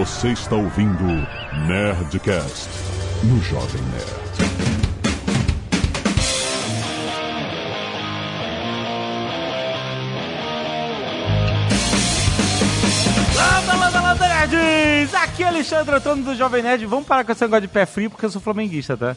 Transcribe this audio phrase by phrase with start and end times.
[0.00, 1.04] Você está ouvindo
[1.66, 2.70] Nerdcast
[3.22, 4.20] no Jovem Nerd.
[14.50, 15.14] Nerds!
[15.14, 16.86] Aqui é Alexandre Antônio do Jovem Nerd.
[16.86, 19.14] Vamos parar com esse negócio de pé frio, porque eu sou flamenguista, tá?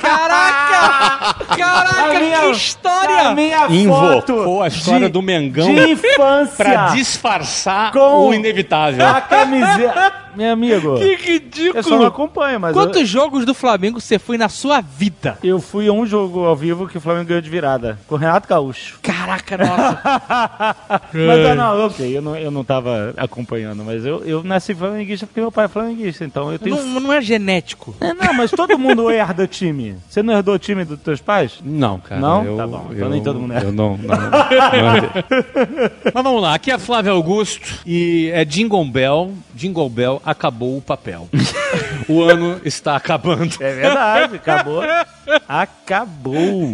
[0.00, 0.59] Caraca!
[1.56, 3.18] Caraca, A minha- que história!
[3.28, 8.34] A minha Invocou foto a história de- do Mengão de infância pra disfarçar Com- o
[8.34, 9.06] inevitável.
[9.06, 10.12] a camiseta.
[10.36, 11.02] Meu amigo, Que
[11.74, 12.04] eu só não ridículo!
[12.06, 15.38] acompanho, mas Quantos eu, jogos do Flamengo você foi na sua vida?
[15.42, 18.18] eu fui a um jogo ao vivo que o Flamengo ganhou de virada, com o
[18.18, 18.98] Renato Gaúcho.
[19.02, 20.00] Caraca, nossa!
[21.12, 25.26] Mas ah, não, ok, eu não, eu não tava acompanhando, mas eu, eu nasci flamenguista
[25.26, 26.76] porque meu pai é flamenguista, então eu tenho...
[26.76, 27.94] não, não é genético.
[28.00, 29.96] É, não, mas todo mundo herda time.
[30.08, 31.58] Você não herdou o time dos teus pais?
[31.64, 32.20] Não, cara.
[32.20, 32.44] Não?
[32.44, 33.62] Eu, Tá bom, então eu- nem todo mundo é.
[33.64, 34.30] Eu não, não, não
[36.14, 39.32] Mas vamos lá, aqui é Flávio Augusto e é Jingle Bell.
[39.54, 41.28] Jingle Bell acabou o papel.
[42.08, 43.54] o ano está acabando.
[43.60, 44.82] É verdade, acabou.
[45.48, 46.72] Acabou.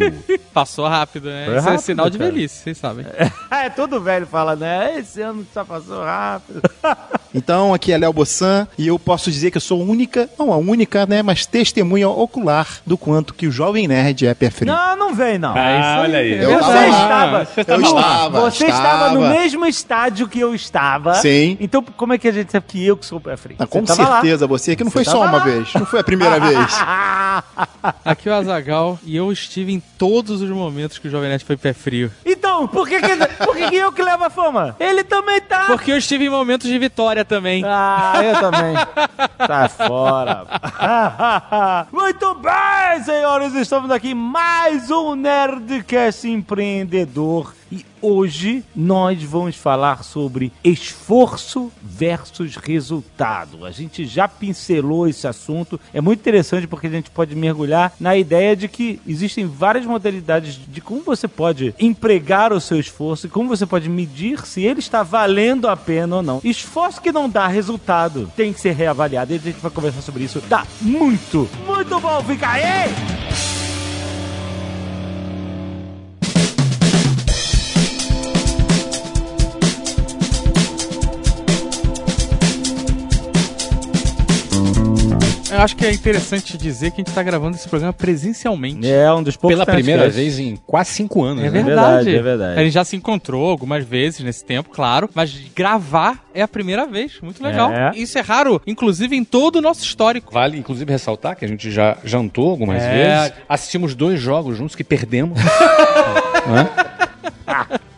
[0.53, 1.47] Passou rápido, né?
[1.47, 2.31] Foi Isso é sinal de cara.
[2.31, 3.05] velhice, vocês sabem.
[3.51, 4.99] é, todo velho fala, né?
[4.99, 6.63] Esse ano só passou rápido.
[7.35, 10.51] Então, aqui é Léo Bossan e eu posso dizer que eu sou a única, não
[10.55, 14.73] a única, né, mas testemunha ocular do quanto que o Jovem Nerd é pé frio.
[14.73, 15.53] Não, não vem, não.
[15.55, 16.33] Ah, olha aí.
[16.33, 17.45] Eu você tava estava.
[17.45, 18.01] Você Eu tava lá.
[18.01, 19.11] estava, Você estava estava.
[19.15, 21.15] no mesmo estádio que eu estava.
[21.17, 21.59] Sim.
[21.61, 23.57] Então, como é que a gente sabe que eu que sou o pé frio?
[23.59, 24.21] Ah, Você com tava lá.
[24.23, 25.45] certeza, você que não foi só uma lá.
[25.45, 26.57] vez, não foi a primeira vez.
[28.05, 31.45] Aqui é o Azagal e eu estive em todos os momentos que o Jovem Nerd
[31.45, 32.11] foi pé frio.
[32.25, 34.77] Então, por que, que, por que, que eu que levo a fama?
[34.81, 35.67] Ele também tá.
[35.67, 37.63] Porque eu estive em momentos de vitória também.
[37.65, 38.77] Ah, eu também.
[39.47, 40.45] Tá fora.
[41.93, 47.55] Muito bem, senhores, estamos aqui em mais um Nerdcast empreendedor.
[47.71, 53.65] E hoje nós vamos falar sobre esforço versus resultado.
[53.65, 55.81] A gente já pincelou esse assunto.
[55.93, 60.59] É muito interessante porque a gente pode mergulhar na ideia de que existem várias modalidades
[60.69, 64.81] de como você pode empregar o seu esforço e como você pode medir se ele
[64.81, 66.41] está valendo a pena ou não.
[66.45, 70.25] Esforço que não dá resultado tem que ser reavaliado e a gente vai conversar sobre
[70.25, 70.41] isso.
[70.43, 72.23] Tá muito, muito bom.
[72.23, 73.56] Fica aí!
[85.57, 88.87] Eu acho que é interessante dizer que a gente tá gravando esse programa presencialmente.
[88.93, 91.43] É um dos poucos Pela primeira vez em quase cinco anos.
[91.43, 91.63] É né?
[91.63, 92.05] verdade.
[92.05, 92.61] verdade, é verdade.
[92.61, 96.87] A gente já se encontrou algumas vezes nesse tempo, claro, mas gravar é a primeira
[96.87, 97.19] vez.
[97.23, 97.73] Muito legal.
[97.73, 97.93] É.
[97.97, 100.31] Isso é raro, inclusive em todo o nosso histórico.
[100.31, 102.91] Vale, inclusive, ressaltar que a gente já jantou algumas É.
[103.23, 103.33] vezes.
[103.49, 105.39] Assistimos dois jogos juntos que perdemos.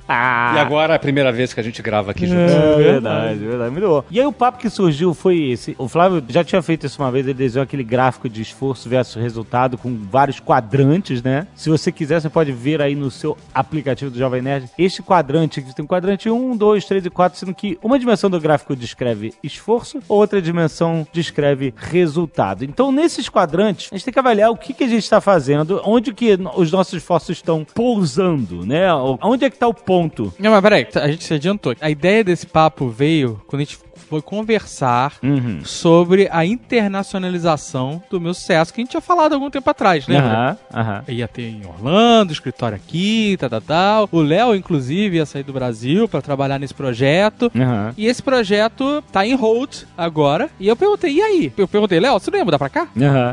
[0.08, 0.54] Hã?
[0.56, 2.52] E agora é a primeira vez que a gente grava aqui juntos.
[2.52, 3.70] É verdade, verdade.
[3.70, 4.04] Muito bom.
[4.10, 5.76] E aí o papo que surgiu foi esse.
[5.78, 9.20] O Flávio já tinha feito isso uma vez, ele desenhou aquele gráfico de esforço versus
[9.20, 11.46] resultado com vários quadrantes, né?
[11.54, 14.70] Se você quiser, você pode ver aí no seu aplicativo do Jovem Nerd.
[14.78, 18.40] Este quadrante, que tem quadrante 1, 2, 3 e 4, sendo que uma dimensão do
[18.40, 22.64] gráfico descreve esforço, outra dimensão descreve resultado.
[22.64, 25.82] Então, nesses quadrantes, a gente tem que avaliar o que, que a gente está fazendo,
[25.84, 28.92] onde que os nossos esforços estão pousando, né?
[29.22, 29.97] Onde é que está o ponto?
[30.38, 31.74] Não, mas peraí, a gente se adiantou.
[31.80, 35.60] A ideia desse papo veio quando a gente foi conversar Uhum.
[35.64, 40.26] sobre a internacionalização do meu sucesso, que a gente tinha falado algum tempo atrás, lembra?
[40.32, 41.04] Aham, aham.
[41.08, 44.08] Ia ter em Orlando, escritório aqui, tal, tal, tal.
[44.12, 47.50] O Léo, inclusive, ia sair do Brasil pra trabalhar nesse projeto.
[47.54, 47.92] Aham.
[47.96, 50.48] E esse projeto tá em hold agora.
[50.60, 51.52] E eu perguntei, e aí?
[51.56, 52.88] Eu perguntei, Léo, você não ia mudar pra cá?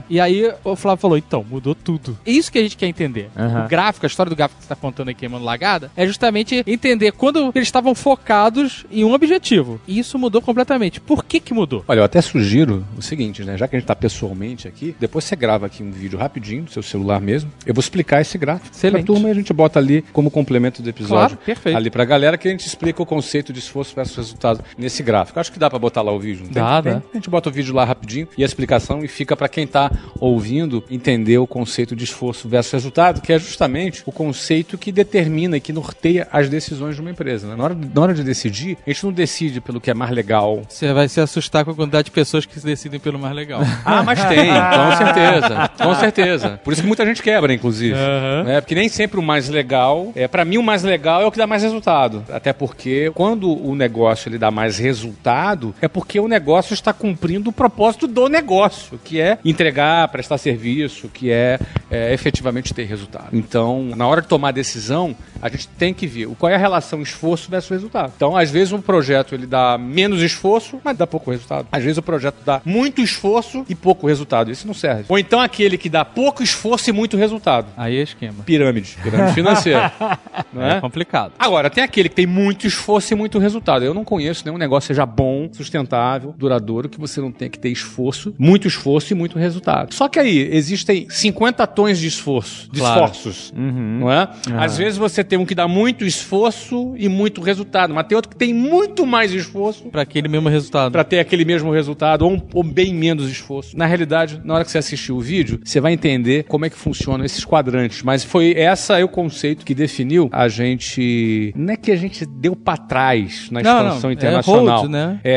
[0.09, 2.17] E aí o Flávio falou, então, mudou tudo.
[2.25, 3.29] É isso que a gente quer entender.
[3.35, 6.63] O gráfico, a história do gráfico que você tá contando aqui, Mano Lagada, é justamente
[6.65, 9.79] entender quando eles estavam focados em um objetivo.
[9.87, 10.54] E isso mudou completamente.
[11.01, 11.83] Por que que mudou?
[11.87, 13.57] Olha, eu até sugiro o seguinte, né?
[13.57, 16.71] Já que a gente tá pessoalmente aqui, depois você grava aqui um vídeo rapidinho do
[16.71, 17.51] seu celular mesmo.
[17.65, 19.05] Eu vou explicar esse gráfico Excelente.
[19.05, 21.37] pra turma e a gente bota ali como complemento do episódio.
[21.37, 21.75] Claro, perfeito.
[21.77, 25.39] Ali pra galera que a gente explica o conceito de esforço versus resultado nesse gráfico.
[25.39, 26.43] Acho que dá pra botar lá o vídeo.
[26.45, 26.63] não tem?
[26.63, 27.01] Dá, dá.
[27.11, 29.91] A gente bota o vídeo lá rapidinho e a explicação e fica pra quem tá
[30.19, 35.57] ouvindo entender o conceito de esforço versus resultado, que é justamente o conceito que determina
[35.57, 37.47] e que norteia as decisões de uma empresa.
[37.47, 37.55] né?
[37.55, 40.44] Na, hora, na hora de decidir, a gente não decide pelo que é mais legal,
[40.67, 43.61] Você vai se assustar com a quantidade de pessoas que se decidem pelo mais legal.
[43.85, 46.59] Ah, mas tem, com certeza, com certeza.
[46.63, 47.95] Por isso que muita gente quebra, inclusive.
[48.43, 48.59] Né?
[48.59, 51.37] Porque nem sempre o mais legal, é para mim o mais legal é o que
[51.37, 52.23] dá mais resultado.
[52.31, 57.49] Até porque quando o negócio ele dá mais resultado, é porque o negócio está cumprindo
[57.49, 61.59] o propósito do negócio, que é entregar, prestar serviço, que é,
[61.91, 63.29] é, efetivamente ter resultado.
[63.33, 67.01] Então, na hora de tomar decisão, a gente tem que ver qual é a relação
[67.01, 68.13] esforço versus resultado.
[68.15, 70.34] Então, às vezes um projeto ele dá menos esforço,
[70.83, 71.67] mas dá pouco resultado.
[71.71, 74.51] Às vezes o projeto dá muito esforço e pouco resultado.
[74.51, 75.05] Isso não serve.
[75.09, 77.67] Ou então aquele que dá pouco esforço e muito resultado.
[77.77, 78.43] Aí é esquema.
[78.43, 78.97] Pirâmide.
[79.01, 79.91] Pirâmide financeira.
[80.53, 80.81] não É é?
[80.81, 81.33] complicado.
[81.39, 83.83] Agora, tem aquele que tem muito esforço e muito resultado.
[83.85, 87.59] Eu não conheço nenhum negócio que seja bom, sustentável, duradouro, que você não tenha que
[87.59, 89.93] ter esforço, muito esforço e muito resultado.
[89.93, 93.05] Só que aí, existem 50 tons de esforço, de Claro.
[93.05, 94.29] esforços, não é?
[94.57, 98.29] Às vezes você tem um que dá muito esforço e muito resultado, mas tem outro
[98.29, 100.91] que tem muito mais esforço Pra aquele mesmo resultado.
[100.91, 103.77] Pra ter aquele mesmo resultado ou, um- ou bem menos esforço.
[103.77, 106.75] Na realidade, na hora que você assistir o vídeo, você vai entender como é que
[106.77, 108.01] funcionam esses quadrantes.
[108.03, 111.53] Mas foi essa é o conceito que definiu a gente.
[111.55, 114.79] Não é que a gente deu pra trás na Não, expansão não, é internacional.
[114.81, 115.19] hold, né?
[115.23, 115.31] É,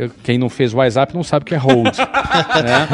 [0.00, 1.86] é, é, quem não fez WhatsApp não sabe o que é hold.
[1.98, 2.88] né?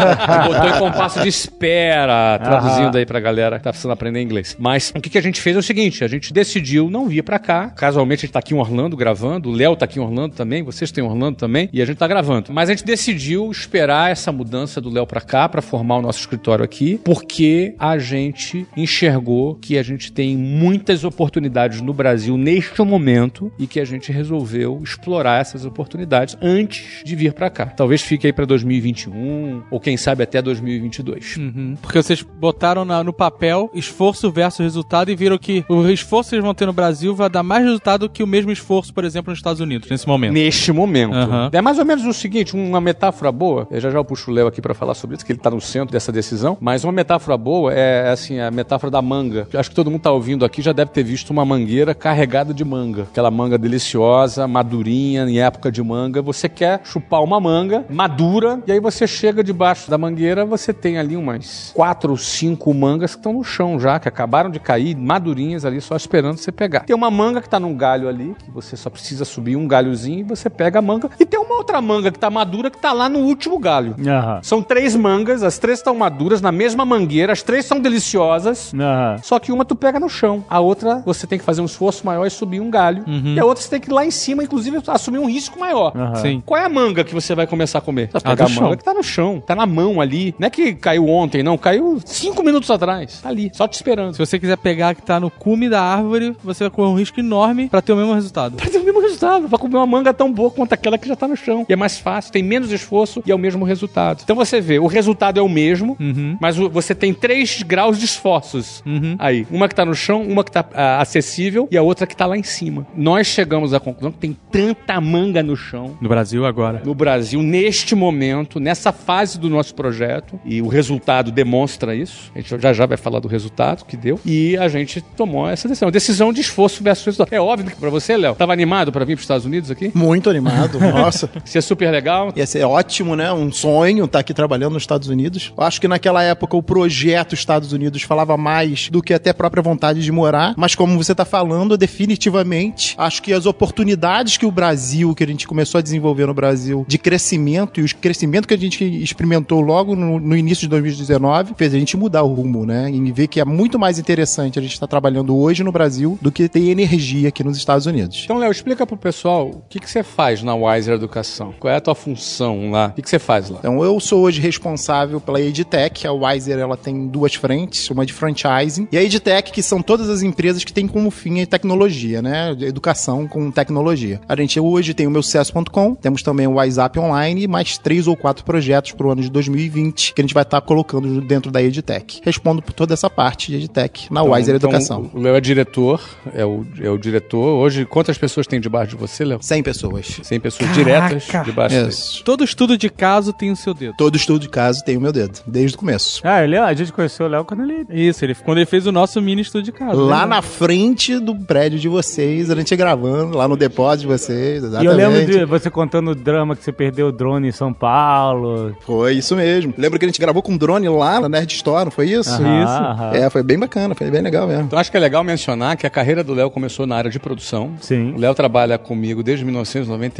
[0.46, 4.56] Botou em compasso de espera, traduzindo aí pra galera que tá precisando aprender inglês.
[4.58, 7.22] Mas o que, que a gente fez é o seguinte: a gente decidiu não vir
[7.22, 7.70] pra cá.
[7.70, 10.62] Casualmente a gente tá aqui em Orlando gravando, o Léo tá aqui em Orlando também,
[10.62, 12.52] vocês têm em Orlando também, e a gente tá gravando.
[12.52, 16.20] Mas a gente decidiu esperar essa mudança do Léo pra cá pra formar o nosso
[16.20, 22.82] escritório aqui, porque a gente enxergou que a gente tem muitas oportunidades no Brasil neste
[22.82, 27.66] momento e que a gente resolveu explorar essas oportunidades antes de vir pra cá.
[27.66, 31.36] Talvez fique aí pra 2021 ou quem sabe até 2022.
[31.36, 31.76] Uhum.
[31.80, 36.36] Porque vocês botaram na- no papel esforço versus resultado e viram que o esforço que
[36.36, 39.30] eles vão ter no Brasil vai dar mais resultado que o mesmo esforço, por exemplo,
[39.30, 40.32] nos Estados Unidos, nesse momento.
[40.32, 40.81] Neste momento.
[41.12, 41.50] Aham.
[41.52, 44.34] É mais ou menos o seguinte, uma metáfora boa, eu já já eu puxo o
[44.34, 46.92] Léo aqui pra falar sobre isso, que ele tá no centro dessa decisão, mas uma
[46.92, 49.46] metáfora boa é assim, a metáfora da manga.
[49.54, 52.64] Acho que todo mundo tá ouvindo aqui já deve ter visto uma mangueira carregada de
[52.64, 53.02] manga.
[53.02, 56.22] Aquela manga deliciosa, madurinha, em época de manga.
[56.22, 60.98] Você quer chupar uma manga madura, e aí você chega debaixo da mangueira, você tem
[60.98, 64.96] ali umas quatro ou cinco mangas que estão no chão já, que acabaram de cair,
[64.96, 66.80] madurinhas ali, só esperando você pegar.
[66.80, 70.20] Tem uma manga que tá num galho ali, que você só precisa subir um galhozinho
[70.20, 71.10] e você pega a manga.
[71.18, 73.94] E tem uma outra manga que tá madura que tá lá no último galho.
[74.06, 74.40] Aham.
[74.42, 78.72] São três mangas, as três estão maduras na mesma mangueira, as três são deliciosas.
[78.74, 79.16] Aham.
[79.22, 82.04] Só que uma tu pega no chão, a outra você tem que fazer um esforço
[82.06, 83.04] maior e subir um galho.
[83.06, 85.92] E a outra você tem que ir lá em cima, inclusive, assumir um risco maior.
[85.96, 86.14] Aham.
[86.16, 86.42] Sim.
[86.44, 88.08] Qual é a manga que você vai começar a comer?
[88.12, 88.76] Você vai A pegar a, do manga chão.
[88.76, 90.34] que tá no chão, tá na mão ali.
[90.38, 91.56] Não é que caiu ontem, não.
[91.58, 93.20] Caiu cinco minutos atrás.
[93.22, 94.12] Tá ali, só te esperando.
[94.12, 96.94] Se você quiser pegar a que tá no cume da árvore, você vai correr um
[96.96, 98.56] risco enorme pra ter o mesmo resultado.
[98.56, 101.16] Pra ter o mesmo resultado, pra comer uma manga tão boa quanto aquela que já
[101.16, 101.66] tá no chão.
[101.68, 104.20] E é mais fácil, tem menos esforço e é o mesmo resultado.
[104.22, 105.96] Então você vê, o resultado é o mesmo,
[106.40, 108.82] mas o- você tem três graus de esforços
[109.18, 109.46] aí.
[109.50, 112.26] Uma que tá no chão, uma que tá ah, acessível e a outra que tá
[112.26, 112.86] lá em cima.
[112.96, 116.80] Nós chegamos à conclusão que tem tanta manga no chão No Brasil agora.
[116.84, 122.30] no Brasil neste momento, nessa fase do nosso projeto, e o resultado demonstra isso.
[122.34, 124.20] A gente já já vai falar do resultado que deu.
[124.24, 125.90] E a gente tomou essa decisão.
[125.90, 127.32] Decisão de esforço versus resultado.
[127.34, 129.90] É óbvio que pra você, Léo, tava animado pra vir pros Estados Unidos aqui?
[129.94, 130.51] Muito animado,
[130.92, 131.28] nossa.
[131.44, 132.32] Isso é super legal.
[132.36, 133.32] Ia ser ótimo, né?
[133.32, 135.52] Um sonho estar aqui trabalhando nos Estados Unidos.
[135.56, 139.34] Eu acho que naquela época o projeto Estados Unidos falava mais do que até a
[139.34, 140.54] própria vontade de morar.
[140.56, 145.26] Mas como você está falando, definitivamente, acho que as oportunidades que o Brasil, que a
[145.26, 149.60] gente começou a desenvolver no Brasil, de crescimento e o crescimento que a gente experimentou
[149.60, 152.90] logo no, no início de 2019, fez a gente mudar o rumo, né?
[152.90, 156.32] E ver que é muito mais interessante a gente estar trabalhando hoje no Brasil do
[156.32, 158.22] que ter energia aqui nos Estados Unidos.
[158.24, 161.54] Então, Léo, explica pro pessoal o que, que você faz na Wiser Educação.
[161.58, 162.92] Qual é a tua função lá?
[162.96, 163.58] O que, você faz lá?
[163.58, 166.06] Então, eu sou hoje responsável pela EdTech.
[166.06, 170.08] A Wiser ela tem duas frentes, uma de franchising e a EdTech, que são todas
[170.08, 172.56] as empresas que têm como fim a tecnologia, né?
[172.60, 174.20] Educação com tecnologia.
[174.28, 178.06] A gente hoje tem o meu sucesso.com, temos também o WhatsApp Online e mais três
[178.06, 181.50] ou quatro projetos para o ano de 2020 que a gente vai estar colocando dentro
[181.50, 182.20] da EdTech.
[182.24, 185.10] Respondo por toda essa parte de EdTech na Wiser Educação.
[185.12, 186.00] O Léo é diretor,
[186.34, 187.58] é o, é o diretor.
[187.58, 189.38] Hoje, quantas pessoas tem debaixo de você, Léo?
[189.40, 190.20] 100 pessoas.
[190.22, 191.88] 100 pessoas diretas debaixo dele.
[191.88, 192.22] Isso.
[192.24, 193.94] Todo estudo de caso tem o seu dedo.
[193.96, 196.20] Todo estudo de caso tem o meu dedo, desde o começo.
[196.24, 197.86] Ah, ele, a gente conheceu o Léo quando ele.
[197.90, 200.00] Isso, ele, quando ele fez o nosso mini estudo de caso.
[200.00, 200.26] Lá né?
[200.36, 204.66] na frente do prédio de vocês, a gente gravando, lá no depósito de vocês, E
[204.66, 204.86] exatamente.
[204.86, 208.76] eu lembro de você contando o drama que você perdeu o drone em São Paulo.
[208.80, 209.74] Foi isso mesmo.
[209.76, 212.30] Lembra que a gente gravou com um drone lá na Nerd Store, não foi isso?
[212.30, 212.72] Aham, Isso.
[212.72, 213.10] aham.
[213.14, 214.64] É, foi bem bacana, foi bem legal mesmo.
[214.64, 217.18] Então acho que é legal mencionar que a carreira do Léo começou na área de
[217.18, 217.72] produção.
[217.80, 218.12] Sim.
[218.14, 219.44] O Léo trabalha comigo desde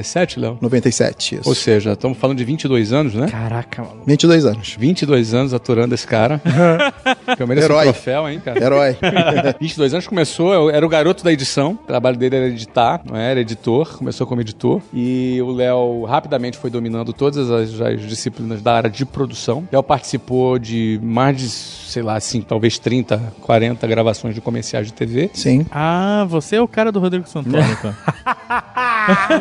[0.03, 0.59] 1997, Léo.
[0.61, 1.49] 97, isso.
[1.49, 3.29] Ou seja, estamos falando de 22 anos, né?
[3.29, 4.05] Caraca, maluco.
[4.07, 4.77] 22 anos.
[4.79, 6.41] 22 anos aturando esse cara.
[7.39, 7.89] eu mereço Herói.
[7.89, 8.63] um troféu, hein, cara?
[8.63, 8.97] Herói.
[9.61, 11.73] 22 anos começou, eu era o garoto da edição.
[11.73, 13.31] O trabalho dele era editar, não é?
[13.31, 14.81] era editor, começou como editor.
[14.93, 19.67] E o Léo rapidamente foi dominando todas as, as disciplinas da área de produção.
[19.71, 24.93] Léo participou de mais de, sei lá, assim, talvez 30, 40 gravações de comerciais de
[24.93, 25.31] TV.
[25.33, 25.67] Sim.
[25.71, 27.95] Ah, você é o cara do Rodrigo Santoro, então.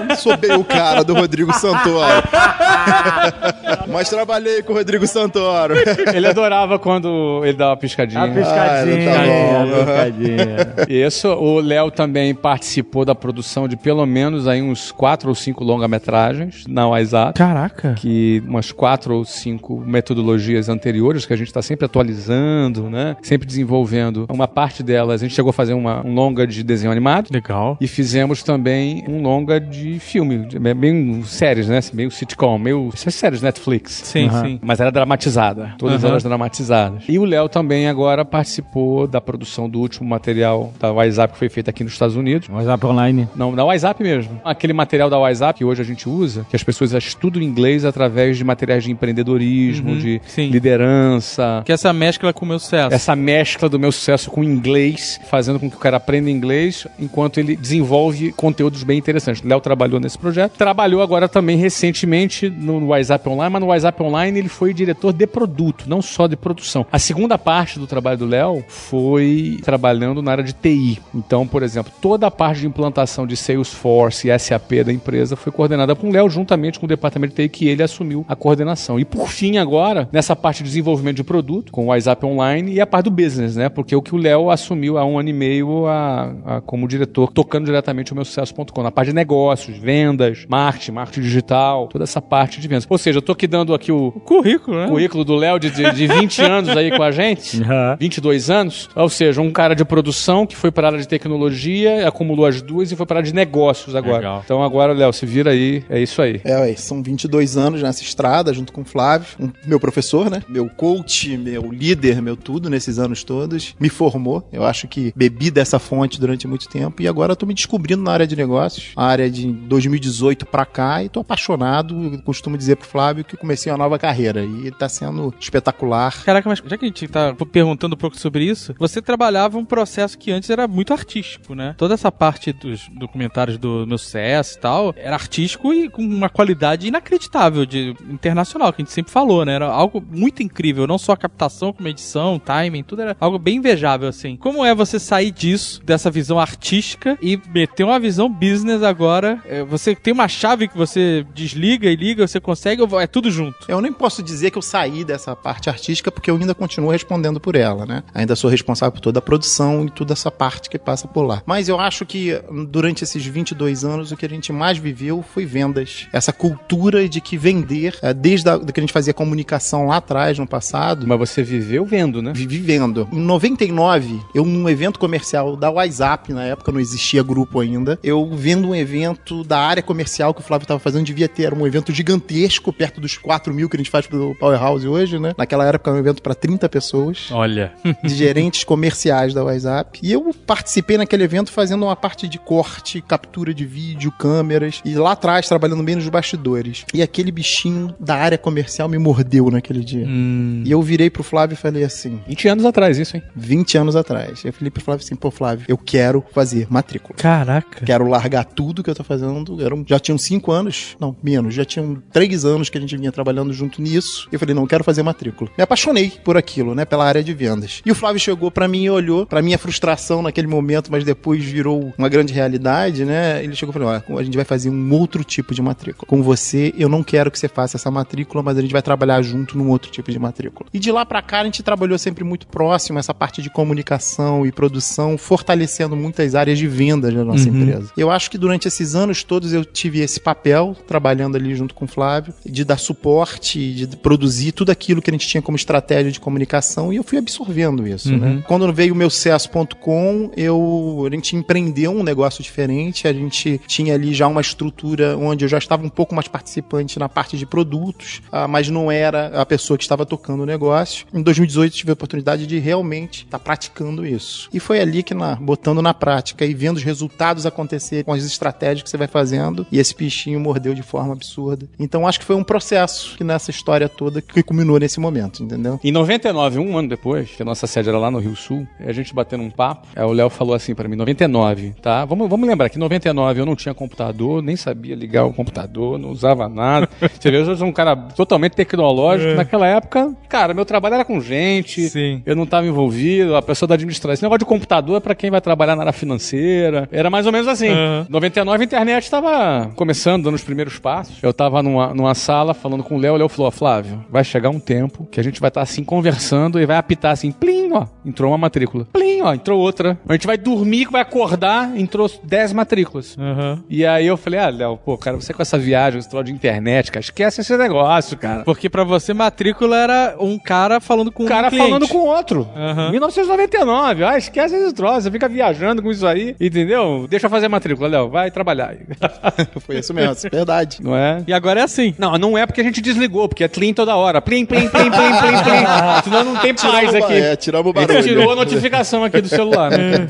[0.07, 2.23] Não sou bem o cara do Rodrigo Santoro.
[3.87, 5.75] Mas trabalhei com o Rodrigo Santoro.
[6.13, 8.23] Ele adorava quando ele dava uma piscadinha.
[8.23, 9.81] A piscadinha, Ah, tá bom.
[9.81, 10.57] a piscadinha.
[10.89, 15.63] Isso, o Léo também participou da produção de pelo menos aí uns quatro ou cinco
[15.63, 17.33] longa-metragens na WhatsApp.
[17.37, 17.93] Caraca.
[17.95, 23.15] Que umas quatro ou cinco metodologias anteriores que a gente está sempre atualizando, né?
[23.21, 24.25] Sempre desenvolvendo.
[24.29, 27.29] Uma parte delas, a gente chegou a fazer uma, um longa de desenho animado.
[27.31, 27.77] Legal.
[27.81, 31.79] E fizemos também um longa de filme, meio séries, né?
[31.93, 34.01] Meio sitcom, meio essas séries Netflix.
[34.03, 34.59] Sim, sim.
[34.61, 36.11] Mas era dramatizada, todas Aham.
[36.11, 37.03] elas dramatizadas.
[37.07, 41.49] E o Léo também agora participou da produção do último material da WhatsApp que foi
[41.49, 42.47] feito aqui nos Estados Unidos.
[42.49, 43.27] WhatsApp online.
[43.35, 44.39] Não, da WhatsApp mesmo.
[44.43, 48.37] Aquele material da WhatsApp que hoje a gente usa, que as pessoas estudam inglês através
[48.37, 50.49] de materiais de empreendedorismo, Uhum, de sim.
[50.49, 51.61] liderança.
[51.65, 52.93] Que essa mescla com o meu sucesso.
[52.93, 56.87] Essa mescla do meu sucesso com o inglês, fazendo com que o cara aprenda inglês
[56.99, 59.40] enquanto ele desenvolve conteúdos bem interessantes.
[59.43, 60.53] Léo trabalhou nesse projeto.
[60.57, 65.25] Trabalhou agora também recentemente no WhatsApp Online, mas no WhatsApp Online ele foi diretor de
[65.27, 66.85] produto, não só de produção.
[66.91, 70.99] A segunda parte do trabalho do Léo foi trabalhando na área de TI.
[71.13, 75.51] Então, por exemplo, toda a parte de implantação de Salesforce e SAP da empresa foi
[75.51, 78.99] coordenada com o Léo, juntamente com o departamento de TI, que ele assumiu a coordenação.
[78.99, 82.81] E por fim, agora, nessa parte de desenvolvimento de produto, com o WhatsApp Online e
[82.81, 83.69] a parte do business, né?
[83.69, 87.31] Porque o que o Léo assumiu há um ano e meio a, a- como diretor,
[87.31, 92.21] tocando diretamente o meu sucesso.com, na parte de negócios, vendas, marketing, marketing digital, toda essa
[92.21, 92.85] parte de vendas.
[92.89, 94.87] Ou seja, eu tô aqui dando aqui o Currículo, né?
[94.89, 97.61] currículo do Léo de, de, de 20 anos aí com a gente.
[97.63, 97.95] Aham.
[97.99, 102.05] 22 anos, ou seja, um cara de produção que foi para a área de tecnologia,
[102.07, 104.17] acumulou as duas e foi para a área de negócios agora.
[104.17, 104.41] Legal.
[104.43, 106.41] Então agora, Léo, se vira aí, é isso aí.
[106.43, 110.43] É, ué, são 22 anos nessa estrada, junto com o Flávio, um- meu professor, né?
[110.49, 113.75] Meu coach, meu líder, meu tudo nesses anos todos.
[113.79, 114.45] Me formou.
[114.51, 118.03] Eu acho que bebi dessa fonte durante muito tempo e agora eu tô me descobrindo
[118.03, 122.13] na área de negócios, a área de 2018 pra cá e tô apaixonado.
[122.13, 126.23] Eu costumo dizer pro Flávio que comecei uma nova carreira e tá sendo espetacular.
[126.23, 129.65] Caraca, mas já que a gente tá perguntando um pouco sobre isso, você trabalhava um
[129.65, 131.75] processo que antes era muito artístico, né?
[131.77, 136.29] Toda essa parte dos documentários do meu sucesso e tal, era artístico e com uma
[136.29, 139.53] qualidade inacreditável de internacional, que a gente sempre falou, né?
[139.53, 143.37] Era algo muito incrível, não só a captação, como a edição, timing, tudo era algo
[143.37, 144.35] bem invejável, assim.
[144.35, 149.10] Como é você sair disso, dessa visão artística e meter uma visão business agora?
[149.45, 153.29] É, Você tem uma chave que você desliga e liga, você consegue, ou é tudo
[153.29, 153.57] junto?
[153.67, 157.39] Eu nem posso dizer que eu saí dessa parte artística porque eu ainda continuo respondendo
[157.39, 158.03] por ela, né?
[158.13, 161.41] Ainda sou responsável por toda a produção e toda essa parte que passa por lá.
[161.45, 162.39] Mas eu acho que
[162.69, 166.07] durante esses 22 anos o que a gente mais viveu foi vendas.
[166.13, 169.97] Essa cultura de que vender, eh, desde a, do que a gente fazia comunicação lá
[169.97, 172.31] atrás, no passado, Mas você viveu vendo, né?
[172.33, 173.07] vivi vendo.
[173.11, 178.29] Em 99, eu num evento comercial da WhatsApp, na época não existia grupo ainda, eu
[178.33, 179.00] vendo um evento
[179.45, 183.01] da área comercial que o Flávio estava fazendo, devia ter, era um evento gigantesco, perto
[183.01, 185.33] dos 4 mil que a gente faz pro Powerhouse hoje, né?
[185.37, 187.73] Naquela época era um evento para 30 pessoas Olha.
[188.03, 189.99] de gerentes comerciais da WhatsApp.
[190.01, 194.95] E eu participei naquele evento fazendo uma parte de corte, captura de vídeo, câmeras, e
[194.95, 196.85] lá atrás trabalhando bem nos bastidores.
[196.93, 200.05] E aquele bichinho da área comercial me mordeu naquele dia.
[200.07, 200.63] Hum.
[200.65, 203.23] E eu virei pro Flávio e falei assim: 20 anos atrás, isso, hein?
[203.35, 204.43] 20 anos atrás.
[204.43, 207.15] Eu falei pro Flávio assim: pô, Flávio, eu quero fazer matrícula.
[207.17, 207.85] Caraca.
[207.85, 209.61] Quero largar tudo que eu tô fazendo.
[209.63, 213.11] Eram, já tinham cinco anos, não, menos, já tinham três anos que a gente vinha
[213.11, 214.27] trabalhando junto nisso.
[214.31, 215.49] Eu falei, não, quero fazer matrícula.
[215.57, 217.81] Me apaixonei por aquilo, né, pela área de vendas.
[217.85, 221.43] E o Flávio chegou pra mim e olhou, pra minha frustração naquele momento, mas depois
[221.43, 223.43] virou uma grande realidade, né?
[223.43, 226.07] Ele chegou e falou: olha, a gente vai fazer um outro tipo de matrícula.
[226.07, 229.21] Com você, eu não quero que você faça essa matrícula, mas a gente vai trabalhar
[229.21, 230.69] junto num outro tipo de matrícula.
[230.73, 234.45] E de lá pra cá a gente trabalhou sempre muito próximo, essa parte de comunicação
[234.45, 237.61] e produção, fortalecendo muitas áreas de vendas da nossa Uhum.
[237.61, 237.91] empresa.
[237.97, 241.85] Eu acho que durante esses anos todos eu tive esse papel, trabalhando ali junto com
[241.85, 246.11] o Flávio, de dar suporte, de produzir tudo aquilo que a gente tinha como estratégia
[246.11, 248.17] de comunicação e eu fui absorvendo isso, Uhum.
[248.17, 248.43] né?
[248.47, 253.93] Quando veio o meu sucesso.com, eu, a gente empreendeu um negócio diferente, a gente tinha
[253.93, 257.45] ali já uma estrutura onde eu já estava um pouco mais participante na parte de
[257.45, 261.05] produtos, ah, mas não era a pessoa que estava tocando o negócio.
[261.13, 264.49] Em 2018 tive a oportunidade de realmente estar praticando isso.
[264.53, 268.23] E foi ali que, na, botando na prática e vendo os resultados acontecer com as
[268.23, 271.67] estratégias que você vai fazendo, e esse bichinho mordeu de forma absurda.
[271.79, 275.79] Então acho que foi um processo que nessa história toda que culminou nesse momento, entendeu?
[275.83, 278.91] Em 99, um ano depois, que a nossa sede era lá no Rio Sul, a
[278.91, 282.05] gente batendo um papo, aí o Léo falou assim pra mim, 99, tá?
[282.05, 285.97] Vamos, vamos lembrar que em 99 eu não tinha computador, nem sabia ligar o computador,
[285.97, 286.89] não usava nada.
[287.19, 289.35] Você vê, eu sou um cara totalmente tecnológico.
[289.35, 292.21] Naquela época, cara, meu trabalho era com gente, Sim.
[292.25, 294.13] eu não estava envolvido, a pessoa da administração.
[294.13, 296.87] Esse negócio de computador é pra quem vai trabalhar na área financeira.
[296.91, 297.69] Era mais ou menos assim.
[297.69, 298.05] Uhum.
[298.09, 301.21] 99 99 a internet estava começando, dando os primeiros passos.
[301.23, 304.23] Eu tava numa, numa sala falando com o Léo, o Léo falou, ó, Flávio, vai
[304.23, 307.71] chegar um tempo que a gente vai estar assim conversando e vai apitar assim, plim,
[307.73, 308.85] ó, entrou uma matrícula.
[308.91, 309.97] Plim, ó, entrou outra.
[310.07, 313.15] A gente vai dormir, vai acordar, entrou 10 matrículas.
[313.17, 313.63] Aham.
[313.69, 316.33] E aí eu falei, ah, Léo, pô, cara, você com essa viagem, esse troço de
[316.33, 318.43] internet, cara, esquece esse negócio, cara.
[318.43, 322.47] Porque pra você, matrícula era um cara falando com O cara um falando com outro.
[322.55, 322.91] Aham.
[322.91, 324.03] 1999.
[324.03, 325.01] Ah, esquece esse troço.
[325.01, 327.07] Você fica viajando com isso aí, entendeu?
[327.09, 328.09] Deixa eu fazer a matrícula, Léo.
[328.09, 328.75] Vai trabalhar.
[329.65, 330.77] Foi isso mesmo, é verdade.
[330.81, 331.23] Não é?
[331.27, 331.93] E agora é assim.
[331.97, 334.21] Não, não é porque a gente desligou, porque é clean toda hora.
[334.21, 335.65] Plim, plim, plim, plim, plim, plim.
[336.03, 337.13] Senão não tem paz Tiramos ba- aqui.
[337.13, 338.03] É, tiramos o Ele barulho.
[338.03, 340.07] tirou a notificação aqui do celular, né?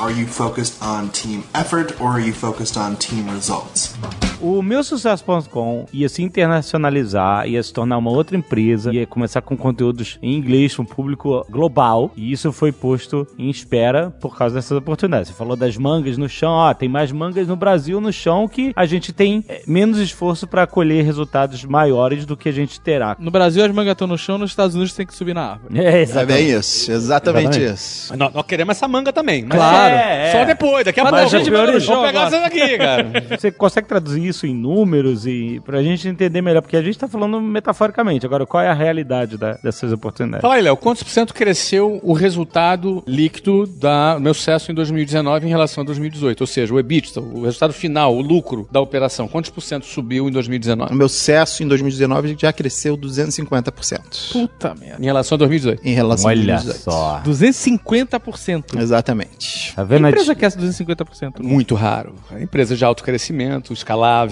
[0.00, 3.94] Are you focused on team effort or are you focused on team results?
[4.44, 9.56] O meu sucesso.com ia se internacionalizar, ia se tornar uma outra empresa, ia começar com
[9.56, 12.12] conteúdos em inglês para um público global.
[12.14, 15.28] E isso foi posto em espera por causa dessas oportunidades.
[15.28, 18.70] Você falou das mangas no chão, ó, tem mais mangas no Brasil no chão que
[18.76, 23.16] a gente tem é, menos esforço para colher resultados maiores do que a gente terá.
[23.18, 25.78] No Brasil as mangas estão no chão, nos Estados Unidos tem que subir na árvore.
[25.78, 27.74] É, É bem isso, exatamente, Exatamente.
[27.74, 28.14] isso.
[28.14, 29.40] Nós, nós queremos essa manga também.
[29.42, 29.94] Mas Claro.
[29.94, 30.32] É, é.
[30.32, 31.24] Só depois, daqui a Mas pouco.
[31.34, 32.36] a gente manda no show Vamos pegar agora.
[32.36, 33.38] essa daqui, cara.
[33.38, 36.60] Você consegue traduzir isso em números e pra gente entender melhor?
[36.62, 38.26] Porque a gente tá falando metaforicamente.
[38.26, 40.42] Agora, qual é a realidade da- dessas oportunidades?
[40.42, 45.46] Fala aí, Léo, quantos por cento cresceu o resultado líquido da meu sucesso em 2019
[45.46, 46.40] em relação a 2018?
[46.40, 50.24] Ou seja, o EBITDA, o resultado final, o lucro da operação, quantos por cento subiu
[50.26, 50.94] em O 2019?
[50.94, 54.96] meu sucesso em 2019 já cresceu 250% Puta merda.
[55.00, 55.86] Em relação a 2018.
[55.86, 56.82] em relação a Olha 2018.
[56.82, 57.20] só.
[57.24, 58.78] 250%.
[58.80, 59.72] Exatamente.
[59.74, 60.06] Tá vendo?
[60.06, 61.42] a empresa é essa 250%?
[61.42, 62.14] Muito raro.
[62.32, 64.23] É empresa de alto crescimento, escalável.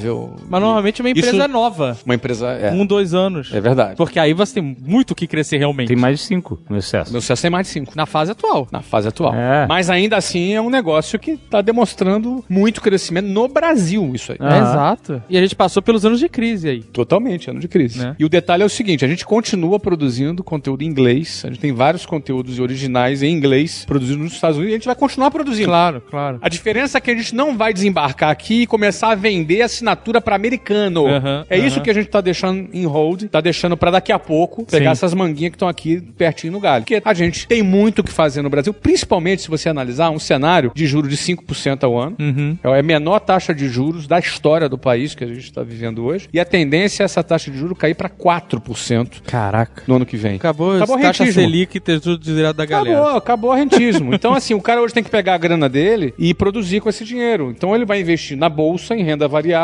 [0.48, 1.96] Mas normalmente é uma empresa Isso- nova.
[2.04, 2.48] Uma empresa.
[2.52, 3.52] É, Um, dois anos.
[3.52, 3.96] é verdade.
[3.96, 5.88] Porque aí você tem muito o que crescer realmente.
[5.88, 7.12] Tem mais de cinco no excesso.
[7.12, 7.92] Meu sucesso tem mais de 5.
[7.96, 8.66] Na fase atual.
[8.70, 9.34] Na fase atual.
[9.34, 9.66] É.
[9.66, 14.38] Mas ainda assim é um negócio que está demonstrando muito crescimento no Brasil, isso aí.
[14.40, 14.56] Ah.
[14.56, 15.22] É, exato.
[15.28, 16.82] E a gente passou pelos anos de crise aí.
[16.82, 17.98] Totalmente, ano de crise.
[17.98, 18.16] Né?
[18.18, 21.42] E o detalhe é o seguinte: a gente continua produzindo conteúdo em inglês.
[21.44, 24.86] A gente tem vários conteúdos originais em inglês produzidos nos Estados Unidos e a gente
[24.86, 25.68] vai continuar produzindo.
[25.68, 26.38] Claro, claro.
[26.42, 30.20] A diferença é que a gente não vai desembarcar aqui e começar a vender assinatura
[30.20, 31.06] para americano.
[31.06, 31.84] Aham, é isso aham.
[31.84, 34.92] que a gente tá deixando em hold, tá deixando para daqui a pouco pegar Sim.
[34.92, 36.84] essas manguinhas que estão aqui pertinho no galho.
[36.84, 40.18] Porque a gente tem muito o que fazer no Brasil, principalmente se você analisar um
[40.18, 42.16] cenário de juros de 5% ao ano.
[42.20, 42.58] Uhum.
[42.62, 46.04] É a menor taxa de juros da história do país que a gente está vivendo
[46.04, 46.28] hoje.
[46.32, 49.82] E a tendência é essa taxa de juros cair para 4% Caraca.
[49.86, 50.36] no ano que vem.
[50.36, 51.42] Acabou, Acabou o taxa rentismo.
[51.42, 52.98] Selic ter tudo desvirado da galera.
[52.98, 54.14] Acabou, acabou o rentismo.
[54.14, 57.04] Então, assim, o cara hoje tem que pegar a grana dele e produzir com esse
[57.04, 57.50] dinheiro.
[57.50, 59.61] Então, ele vai investir na bolsa, em renda variável,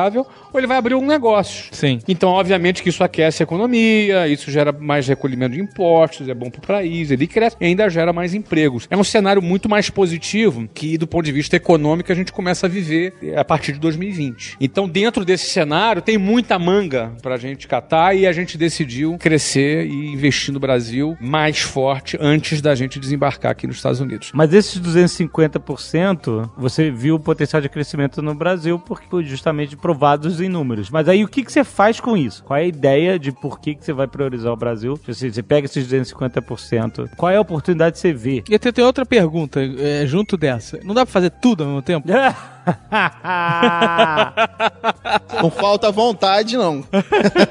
[0.53, 1.67] ou ele vai abrir um negócio.
[1.73, 1.99] Sim.
[2.07, 6.51] Então, obviamente que isso aquece a economia, isso gera mais recolhimento de impostos, é bom
[6.51, 8.87] para o país, ele cresce e ainda gera mais empregos.
[8.91, 12.67] É um cenário muito mais positivo que, do ponto de vista econômico, a gente começa
[12.67, 14.57] a viver a partir de 2020.
[14.61, 19.17] Então, dentro desse cenário, tem muita manga para a gente catar e a gente decidiu
[19.19, 24.31] crescer e investir no Brasil mais forte antes da gente desembarcar aqui nos Estados Unidos.
[24.35, 30.51] Mas esses 250%, você viu o potencial de crescimento no Brasil porque justamente provados em
[30.51, 30.91] números.
[30.91, 32.45] Mas aí o que, que você faz com isso?
[32.45, 35.01] Qual é a ideia de por que, que você vai priorizar o Brasil?
[35.07, 38.45] Você, você pega esses 250%, qual é a oportunidade que você vê?
[38.51, 40.79] E até tem outra pergunta, é, junto dessa.
[40.85, 42.07] Não dá pra fazer tudo ao mesmo tempo?
[45.41, 46.85] Não falta vontade, não.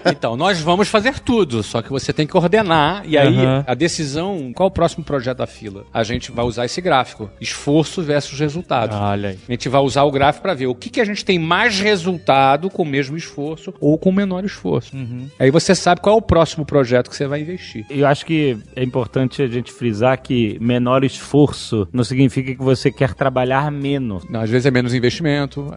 [0.09, 3.03] Então, nós vamos fazer tudo, só que você tem que ordenar.
[3.05, 3.63] E aí, Aham.
[3.67, 5.85] a decisão, qual o próximo projeto da fila?
[5.93, 8.95] A gente vai usar esse gráfico: esforço versus resultado.
[8.95, 9.39] Olha aí.
[9.47, 11.79] A gente vai usar o gráfico para ver o que, que a gente tem mais
[11.79, 14.95] resultado com o mesmo esforço ou com menor esforço.
[15.39, 17.85] Aí você sabe qual é o próximo projeto que você vai investir.
[17.89, 22.91] Eu acho que é importante a gente frisar que menor esforço não significa que você
[22.91, 24.23] quer trabalhar menos.
[24.29, 25.06] Não, às vezes é menos investimento,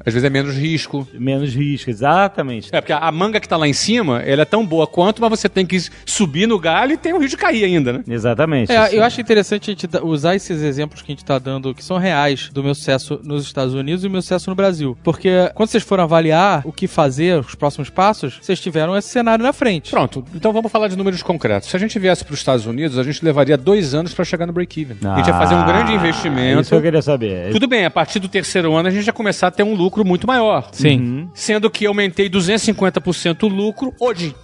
[0.04, 1.06] às vezes é menos risco.
[1.14, 2.68] Menos risco, exatamente.
[2.72, 5.30] É, porque a manga que tá lá em cima, ela é tão boa quanto, mas
[5.30, 8.02] você tem que subir no galho e tem o risco de cair ainda, né?
[8.08, 8.72] Exatamente.
[8.72, 11.84] É, eu acho interessante a gente usar esses exemplos que a gente tá dando, que
[11.84, 14.96] são reais, do meu sucesso nos Estados Unidos e o meu sucesso no Brasil.
[15.02, 19.42] Porque quando vocês foram avaliar o que fazer, os próximos passos, vocês tiveram esse cenário
[19.44, 19.90] na frente.
[19.90, 21.68] Pronto, então vamos falar de números concretos.
[21.68, 24.46] Se a gente viesse para os Estados Unidos, a gente levaria dois anos para chegar
[24.46, 24.96] no break-even.
[25.04, 26.60] a gente ia fazer um grande Ah, investimento.
[26.60, 27.52] Isso que eu queria saber.
[27.52, 30.02] Tudo bem, a partir do terceiro ano a gente ia começar a ter um lucro
[30.02, 30.70] muito maior.
[30.72, 31.28] Sim.
[31.34, 34.34] Sendo que eu aumentei 250% o lucro hoje.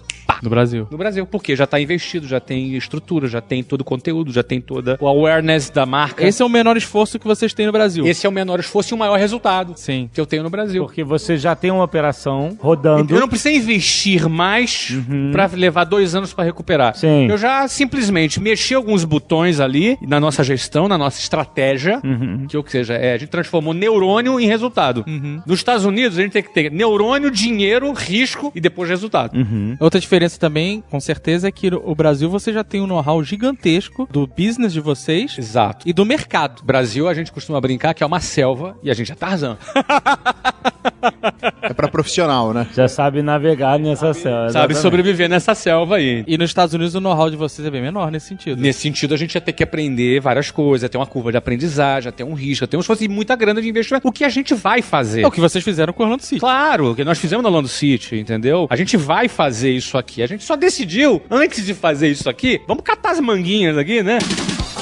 [0.41, 0.87] No Brasil.
[0.89, 1.25] No Brasil.
[1.25, 4.97] Porque já tá investido, já tem estrutura, já tem todo o conteúdo, já tem toda
[4.99, 6.25] o awareness da marca.
[6.25, 8.05] Esse é o menor esforço que vocês têm no Brasil.
[8.05, 10.09] Esse é o menor esforço e o maior resultado Sim.
[10.13, 10.83] que eu tenho no Brasil.
[10.85, 13.13] Porque você já tem uma operação rodando.
[13.13, 14.91] Eu não preciso investir mais
[15.31, 16.95] pra levar dois anos pra recuperar.
[16.95, 17.27] Sim.
[17.29, 22.01] Eu já simplesmente mexi alguns botões ali na nossa gestão, na nossa estratégia,
[22.47, 25.05] que ou seja, é, a gente transformou neurônio em resultado.
[25.45, 29.37] Nos Estados Unidos, a gente tem que ter neurônio, dinheiro, risco e depois resultado.
[29.79, 34.07] Outra diferença também, com certeza, é que o Brasil você já tem um know-how gigantesco
[34.11, 35.87] do business de vocês Exato.
[35.87, 36.63] e do mercado.
[36.63, 39.57] Brasil, a gente costuma brincar que é uma selva e a gente é Tarzan.
[41.61, 42.67] É pra profissional, né?
[42.73, 44.49] Já sabe navegar nessa selva.
[44.49, 44.79] Sabe exatamente.
[44.79, 46.23] sobreviver nessa selva aí.
[46.25, 48.59] E nos Estados Unidos o know-how de vocês é bem menor nesse sentido.
[48.59, 52.11] Nesse sentido, a gente ia ter que aprender várias coisas, ter uma curva de aprendizagem,
[52.11, 54.07] ter um risco, ter um esforço e muita grana de investimento.
[54.07, 55.21] O que a gente vai fazer?
[55.21, 56.39] É o que vocês fizeram com o Orlando City.
[56.39, 58.67] Claro, que nós fizemos no Orlando City, entendeu?
[58.69, 60.16] A gente vai fazer isso aqui.
[60.21, 64.19] A gente só decidiu, antes de fazer isso aqui, vamos catar as manguinhas aqui, né?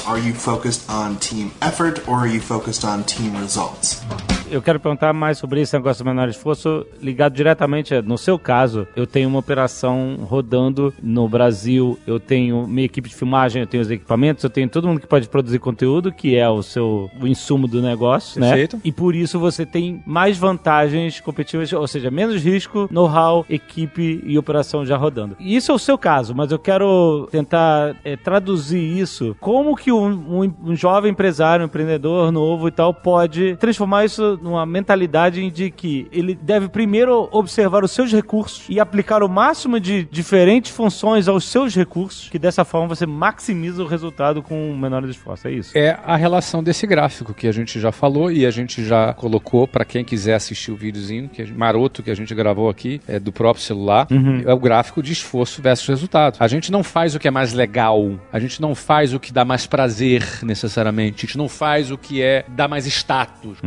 [0.08, 4.02] Are you focused on team effort or are you focused on team results?
[4.52, 8.88] Eu quero perguntar mais sobre esse negócio do menor esforço, ligado diretamente, no seu caso,
[8.96, 13.82] eu tenho uma operação rodando no Brasil, eu tenho minha equipe de filmagem, eu tenho
[13.82, 17.28] os equipamentos, eu tenho todo mundo que pode produzir conteúdo, que é o seu o
[17.28, 18.76] insumo do negócio, Perfeito.
[18.78, 18.82] né?
[18.86, 24.38] E por isso você tem mais vantagens competitivas, ou seja, menos risco, know-how, equipe e
[24.38, 25.36] operação já rodando.
[25.40, 29.36] E isso é o seu caso, mas eu quero tentar é, traduzir isso.
[29.40, 34.35] Como que um, um- um jovem empresário, um empreendedor novo e tal, pode transformar isso
[34.42, 39.80] numa mentalidade de que ele deve primeiro observar os seus recursos e aplicar o máximo
[39.80, 44.78] de diferentes funções aos seus recursos, que dessa forma você maximiza o resultado com o
[44.78, 45.48] menor esforço.
[45.48, 45.78] É isso?
[45.78, 49.68] É a relação desse gráfico que a gente já falou e a gente já colocou
[49.68, 53.20] para quem quiser assistir o videozinho que gente- maroto que a gente gravou aqui, é
[53.20, 54.08] do próprio celular,
[54.46, 56.38] é o gráfico de esforço versus resultado.
[56.40, 59.32] A gente não faz o que é mais legal, a gente não faz o que
[59.32, 63.58] dá mais prazer necessariamente, a gente não faz o que é dá mais status.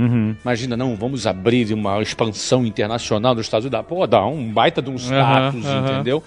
[0.59, 4.91] Imagina, não, vamos abrir uma expansão internacional dos Estados Unidos, pô, dá um baita de
[4.91, 5.93] um status, aham.
[5.93, 6.23] entendeu?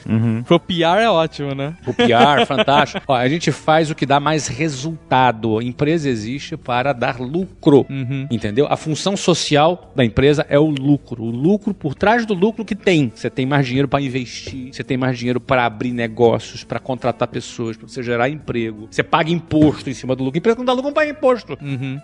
[0.45, 1.75] Pro PR é ótimo, né?
[1.85, 3.03] O PR, fantástico.
[3.09, 5.59] Ó, a gente faz o que dá mais resultado.
[5.59, 7.85] A empresa existe para dar lucro.
[8.31, 8.67] Entendeu?
[8.69, 11.23] A função social da empresa é o lucro.
[11.23, 13.11] O lucro, por trás do lucro que tem.
[13.13, 17.27] Você tem mais dinheiro para investir, você tem mais dinheiro para abrir negócios, para contratar
[17.27, 18.87] pessoas, para você gerar emprego.
[18.89, 20.37] Você paga imposto em cima do lucro.
[20.37, 21.57] A empresa que não dá lucro não paga imposto.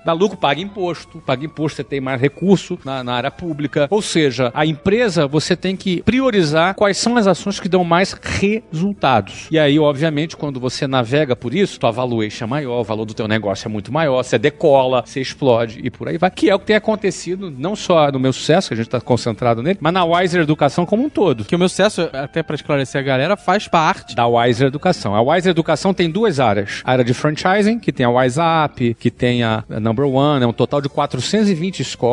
[0.06, 1.20] Dá lucro, paga imposto.
[1.26, 3.88] Paga imposto, você tem mais recurso na, na área pública.
[3.90, 8.14] Ou seja, a empresa, você tem que priorizar quais são as ações que dão mais
[8.14, 9.48] resultados.
[9.52, 13.14] E aí, obviamente, quando você navega por isso, tua valuation é maior, o valor do
[13.14, 16.32] teu negócio é muito maior, você decola, você explode e por aí vai.
[16.32, 19.02] Que é o que tem acontecido não só no meu sucesso, que a gente está
[19.02, 21.46] concentrado nele, mas na Wiser Educação como um todo.
[21.46, 25.16] Que o meu sucesso, até pra esclarecer a galera, faz parte Da Wiser Educação.
[25.16, 26.82] A Wiser Educação tem duas áreas.
[26.84, 30.48] A área de franchising, que tem a WhatsApp, que tem a a Number One, é
[30.48, 32.07] um total de 420 escolas,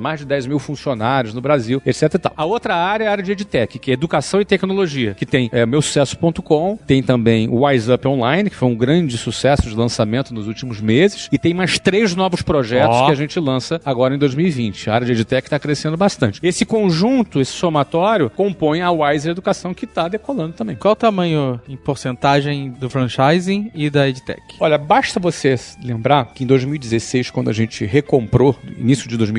[0.00, 2.32] mais de 10 mil funcionários no Brasil, etc e tal.
[2.36, 5.48] A outra área é a área de EdTech, que é Educação e Tecnologia, que tem
[5.52, 10.32] é, meusucesso.com, tem também o Wise Up Online, que foi um grande sucesso de lançamento
[10.32, 13.06] nos últimos meses, e tem mais três novos projetos Ó.
[13.06, 14.90] que a gente lança agora em 2020.
[14.90, 16.40] A área de EdTech está crescendo bastante.
[16.42, 20.76] Esse conjunto, esse somatório, compõe a Wise Educação, que está decolando também.
[20.76, 24.40] Qual o tamanho em porcentagem do franchising e da EdTech?
[24.60, 29.35] Olha, basta você lembrar que em 2016, quando a gente recomprou, início de 2016,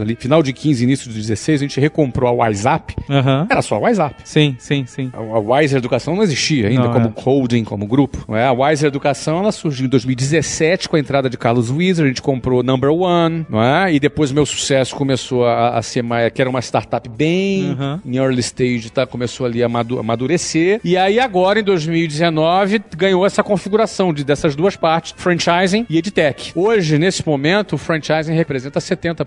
[0.00, 2.94] ali, final de 15, início de 16, a gente recomprou a WhatsApp.
[3.08, 3.46] Aham.
[3.50, 4.14] Era só a WhatsApp.
[4.24, 5.10] Sim, sim, sim.
[5.12, 7.12] A a Wiser Educação não existia ainda Não, como é.
[7.22, 8.24] holding, como grupo.
[8.28, 8.44] Não é?
[8.46, 12.22] A Wiser Educação ela surgiu em 2017 com a entrada de Carlos Wieser, a gente
[12.22, 13.92] comprou Number One, não é?
[13.92, 17.38] E depois meu sucesso começou a, a ser mais, que era uma startup bem
[17.70, 18.00] Uhum.
[18.04, 19.06] em early stage, tá?
[19.06, 20.80] Começou ali a madu- amadurecer.
[20.84, 26.52] E aí agora, em 2019, ganhou essa configuração de, dessas duas partes, franchising e edtech.
[26.54, 29.18] Hoje, nesse momento, o franchising representa 70%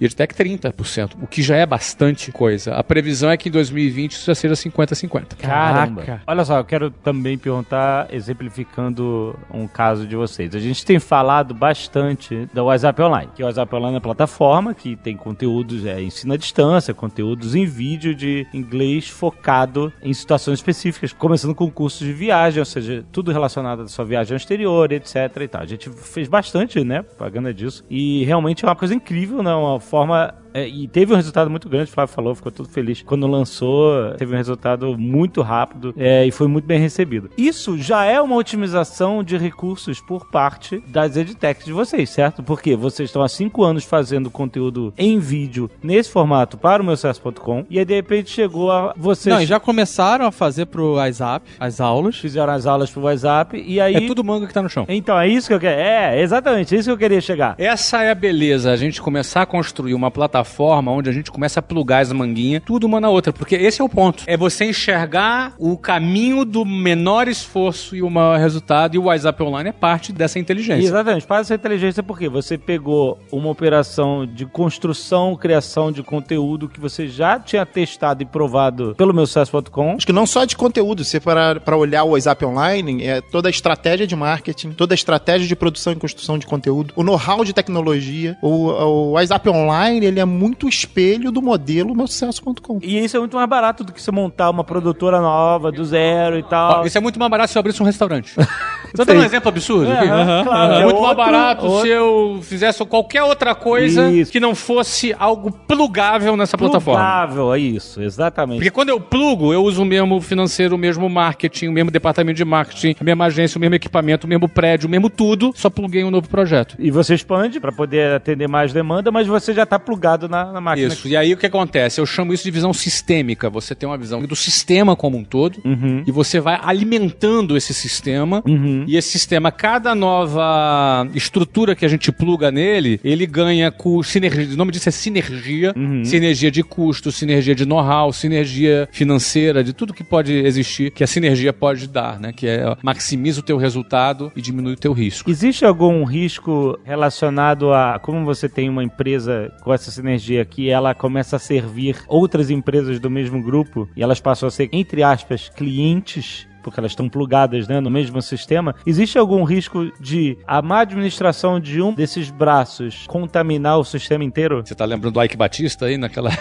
[0.00, 2.74] e edtech 30%, o que já é bastante coisa.
[2.74, 5.36] A previsão é que em 2020 isso já seja 50-50.
[5.36, 6.02] Caramba.
[6.02, 6.22] Caraca.
[6.26, 10.54] Olha só, eu quero também perguntar, exemplificando um caso de vocês.
[10.54, 14.74] A gente tem falado bastante da WhatsApp Online, que o WhatsApp Online é uma plataforma
[14.74, 20.58] que tem conteúdos, é, ensino à distância, conteúdos em vídeo de inglês focado em situações
[20.58, 24.92] específicas, começando com cursos de viagem, ou seja, tudo relacionado à sua viagem ao exterior,
[24.92, 25.62] etc e tal.
[25.62, 29.80] A gente fez bastante, né, propaganda disso, e realmente é uma coisa incrível, né, uma
[29.80, 33.02] forma É, e teve um resultado muito grande, o Flávio falou, ficou todo feliz.
[33.02, 37.30] Quando lançou, teve um resultado muito rápido é, e foi muito bem recebido.
[37.38, 42.42] Isso já é uma otimização de recursos por parte das edtechs de vocês, certo?
[42.42, 46.96] Porque vocês estão há cinco anos fazendo conteúdo em vídeo nesse formato para o meu
[46.96, 49.32] sucesso.com e aí de repente chegou a vocês.
[49.32, 52.16] Não, e já começaram a fazer pro WhatsApp as aulas.
[52.18, 53.94] Fizeram as aulas pro WhatsApp e aí.
[53.94, 54.86] É tudo manga que tá no chão.
[54.88, 55.80] Então, é isso que eu quero.
[55.80, 57.54] É, exatamente, é isso que eu queria chegar.
[57.58, 60.47] Essa é a beleza, a gente começar a construir uma plataforma
[60.86, 63.84] onde a gente começa a plugar as manguinhas, tudo uma na outra, porque esse é
[63.84, 64.24] o ponto.
[64.26, 69.42] É você enxergar o caminho do menor esforço e o maior resultado, e o WhatsApp
[69.42, 70.86] Online é parte dessa inteligência.
[70.86, 76.80] Exatamente, parte dessa inteligência porque você pegou uma operação de construção, criação de conteúdo que
[76.80, 79.96] você já tinha testado e provado pelo meu sucesso.com.
[79.96, 83.48] Acho que não só de conteúdo, se para para olhar o WhatsApp Online, é toda
[83.48, 87.44] a estratégia de marketing, toda a estratégia de produção e construção de conteúdo, o know-how
[87.44, 88.36] de tecnologia.
[88.42, 92.78] O, o WhatsApp Online, ele é muito espelho do modelo meu sucesso.com.
[92.82, 96.38] E isso é muito mais barato do que você montar uma produtora nova, do zero
[96.38, 96.86] e tal.
[96.86, 98.34] Isso é muito mais barato se eu abrisse um restaurante.
[98.88, 99.92] Você tá dando um exemplo absurdo?
[99.92, 100.72] É, claro.
[100.72, 104.32] É É muito mais outro- barato outro- se eu fizesse qualquer outra coisa Isso.
[104.32, 106.98] que não fosse algo plugável nessa plataforma.
[106.98, 108.56] Plugável, é isso, exatamente.
[108.56, 112.38] Porque quando eu plugo, eu uso o mesmo financeiro, o mesmo marketing, o mesmo departamento
[112.38, 115.68] de marketing, a mesma agência, o mesmo equipamento, o mesmo prédio, o mesmo tudo, só
[115.68, 116.74] pluguei um novo projeto.
[116.78, 120.60] E você expande para poder atender mais demanda, mas você já está plugado na, na
[120.60, 120.88] máquina.
[120.88, 121.06] Isso.
[121.06, 122.00] E aí o que acontece?
[122.00, 123.50] Eu chamo isso de visão sistêmica.
[123.50, 126.02] Você tem uma visão do sistema como um todo Uhum.
[126.06, 128.42] e você vai alimentando esse sistema.
[128.86, 134.54] E esse sistema, cada nova estrutura que a gente pluga nele, ele ganha com sinergia.
[134.54, 135.74] O nome disso é sinergia.
[135.76, 136.04] Uhum.
[136.04, 141.06] Sinergia de custo, sinergia de know-how, sinergia financeira, de tudo que pode existir, que a
[141.06, 142.32] sinergia pode dar, né?
[142.32, 145.30] Que é maximiza o teu resultado e diminui o teu risco.
[145.30, 150.07] Existe algum risco relacionado a como você tem uma empresa com essa sinergia
[150.44, 154.68] que ela começa a servir outras empresas do mesmo grupo e elas passam a ser,
[154.72, 156.47] entre aspas, clientes?
[156.68, 158.74] Porque elas estão plugadas né, no mesmo sistema.
[158.86, 164.62] Existe algum risco de a má administração de um desses braços contaminar o sistema inteiro?
[164.64, 166.30] Você tá lembrando do Ike Batista aí naquela.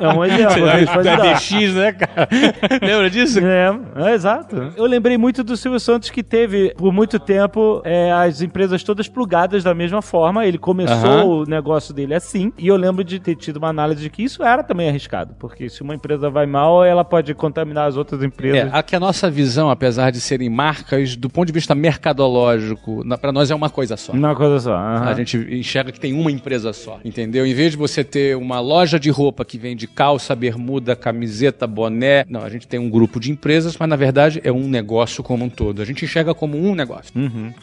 [0.00, 0.68] É um exemplo.
[0.68, 1.34] gente pode da dar.
[1.34, 2.28] DX, né, cara?
[2.82, 3.38] Lembra disso?
[3.40, 3.70] É,
[4.10, 4.72] é, exato.
[4.76, 9.08] Eu lembrei muito do Silvio Santos que teve, por muito tempo, é, as empresas todas
[9.08, 10.44] plugadas da mesma forma.
[10.44, 11.24] Ele começou Aham.
[11.24, 12.52] o negócio dele assim.
[12.58, 15.34] E eu lembro de ter tido uma análise de que isso era também arriscado.
[15.38, 18.74] Porque se uma empresa vai mal, ela pode contaminar as outras É, empresas.
[18.74, 23.32] aqui a nossa visão, apesar de serem marcas, do ponto de vista mercadológico, na, pra
[23.32, 24.12] nós é uma coisa só.
[24.12, 24.74] Uma coisa só.
[24.74, 25.08] aham.
[25.08, 27.46] A gente enxerga que tem uma empresa só, entendeu?
[27.46, 32.24] Em vez de você ter uma loja de roupa que vende calça, bermuda, camiseta, boné,
[32.28, 35.44] não, a gente tem um grupo de empresas, mas na verdade é um negócio como
[35.44, 35.80] um todo.
[35.82, 37.12] A gente enxerga como um negócio.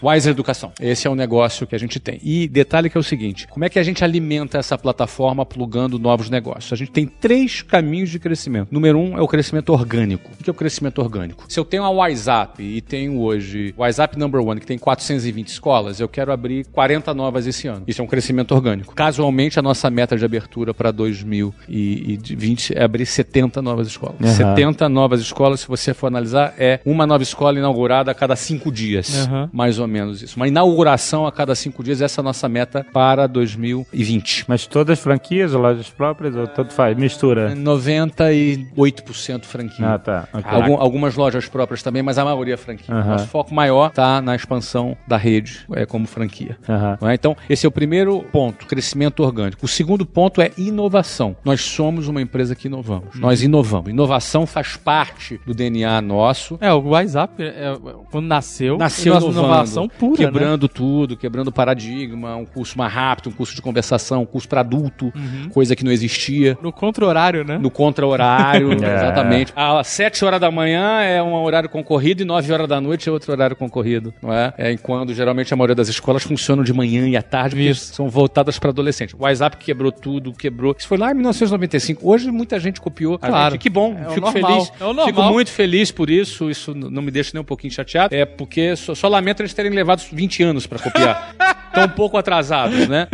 [0.02, 0.72] Wise Educação.
[0.80, 2.20] Esse é o negócio que a gente tem.
[2.24, 6.00] E detalhe que é o seguinte, como é que a gente alimenta essa plataforma plugando
[6.00, 6.72] novos negócios?
[6.72, 8.70] A gente tem três caminhos de crescimento.
[8.72, 10.32] Número um é o crescimento orgânico.
[10.40, 11.46] O que é o crescimento orgânico?
[11.48, 16.00] Se eu tenho a WhatsApp e tenho hoje WhatsApp Number One, que tem 420 escolas,
[16.00, 17.84] eu quero abrir 40 novas esse ano.
[17.88, 18.94] Isso é um crescimento orgânico.
[18.96, 24.16] Casualmente, a nossa meta de abertura para 2020 é abrir 70 novas escolas.
[24.30, 28.72] 70 novas escolas, se você for analisar, é uma nova escola inaugurada a cada cinco
[28.72, 29.26] dias.
[29.28, 29.50] Aham.
[29.52, 30.36] Mais ou menos isso.
[30.38, 34.46] Uma inauguração a cada cinco dias, essa é a nossa meta para 2020.
[34.48, 36.98] Mas todas franquias lojas próprias, ou tanto faz?
[36.98, 37.54] Mistura.
[37.56, 39.94] 98% franquia.
[39.94, 40.28] Ah, tá.
[40.34, 40.44] Ok.
[40.52, 42.94] Algum- algumas lojas próprias também, mas a maioria é franquia.
[42.94, 43.12] Aham.
[43.12, 46.58] Nosso foco maior está na expansão da rede é, como franquia.
[47.02, 47.14] Não é?
[47.14, 49.66] Então, esse é o primeiro ponto, crescimento orgânico.
[49.66, 51.36] O segundo ponto é inovação.
[51.44, 53.20] Nós somos uma empresa que inovamos.
[53.20, 53.90] Nós inovamos.
[53.90, 56.58] Inovação faz parte do DNA nosso.
[56.62, 57.76] É, o WhatsApp, é,
[58.12, 60.26] quando nasceu, Nasceu inovando, inovação pura, né?
[60.26, 64.62] quebrando tudo, quebrando paradigma, um curso mais rápido, um curso de conversação, um curso para
[64.62, 65.12] adulto,
[65.52, 66.58] coisa que não existia.
[66.62, 67.58] No contra-horário, né?
[67.58, 68.96] No contra-horário, É.
[68.96, 69.54] exatamente.
[69.56, 73.12] Às 7 horas da manhã é um horário concorrido e 9 horas da noite é
[73.12, 74.54] outro horário concorrido, não é?
[74.58, 77.94] É enquanto geralmente a maioria das escolas funcionam de manhã e à tarde, Isso.
[77.94, 79.16] são voltadas para adolescentes.
[79.18, 80.76] O WhatsApp quebrou tudo, quebrou.
[80.78, 82.02] Isso foi lá em 1995.
[82.08, 83.16] Hoje muita gente copiou.
[83.22, 83.52] a Claro.
[83.54, 83.62] gente.
[83.62, 84.72] Que bom, É fico feliz.
[85.02, 85.06] É.
[85.06, 86.50] Fico muito feliz por isso.
[86.50, 88.14] Isso não me deixa nem um pouquinho chateado.
[88.16, 91.36] É porque só, só lamento eles terem levado 20 anos para copiar.
[91.74, 93.08] Estão um pouco atrasados, né?